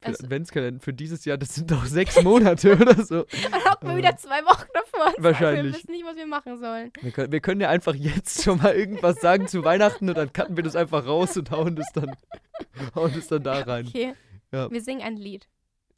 [0.00, 3.24] Für Also, Adventskalender für dieses Jahr, das sind doch sechs Monate oder so.
[3.50, 5.12] dann hocken wir wieder zwei Wochen davor.
[5.18, 5.72] Wahrscheinlich.
[5.74, 6.92] Wir wissen nicht, was wir machen sollen.
[7.00, 10.32] Wir können, wir können ja einfach jetzt schon mal irgendwas sagen zu Weihnachten und dann
[10.32, 12.14] cutten wir das einfach raus und hauen das dann,
[12.94, 13.88] hauen das dann da rein.
[13.88, 14.14] Okay.
[14.52, 14.70] Ja.
[14.70, 15.48] Wir singen ein Lied.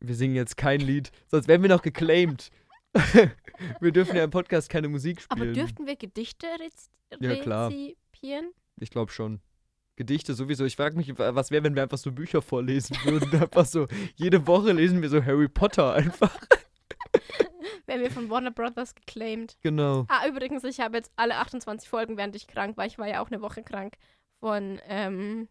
[0.00, 2.50] Wir singen jetzt kein Lied, sonst werden wir noch geclaimed.
[3.80, 5.54] wir dürfen ja im Podcast keine Musik Aber spielen.
[5.54, 6.90] dürften wir Gedichte rez
[7.20, 7.68] Ja, klar.
[7.70, 8.50] rezipieren?
[8.80, 9.40] Ich glaube schon.
[10.00, 10.64] Gedichte sowieso.
[10.64, 13.30] Ich frage mich, wa- was wäre, wenn wir einfach so Bücher vorlesen würden.
[13.42, 13.86] einfach so,
[14.16, 16.34] jede Woche lesen wir so Harry Potter einfach.
[17.86, 19.56] Werden wir von Warner Brothers geclaimed.
[19.62, 20.06] Genau.
[20.08, 22.86] Ah, übrigens, ich habe jetzt alle 28 Folgen, während ich krank war.
[22.86, 23.94] Ich war ja auch eine Woche krank.
[24.38, 25.48] Von ähm,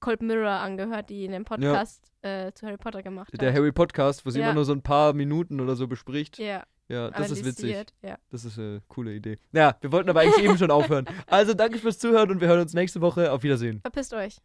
[0.00, 3.56] Cold Mirror angehört, die einen Podcast äh, zu Harry Potter gemacht Der hat.
[3.56, 4.46] Harry Podcast, wo sie Ja.
[4.46, 6.38] immer nur so ein paar Minuten oder so bespricht.
[6.38, 7.76] ja, Ja, das ist witzig.
[8.02, 8.16] Ja.
[8.30, 9.36] Das ist eine coole Idee.
[9.52, 11.04] Ja, wir wollten aber eigentlich eben schon aufhören.
[11.26, 13.30] Also danke fürs Zuhören und wir hören uns nächste Woche.
[13.30, 13.80] Auf Wiedersehen.
[13.82, 14.38] Verpisst euch.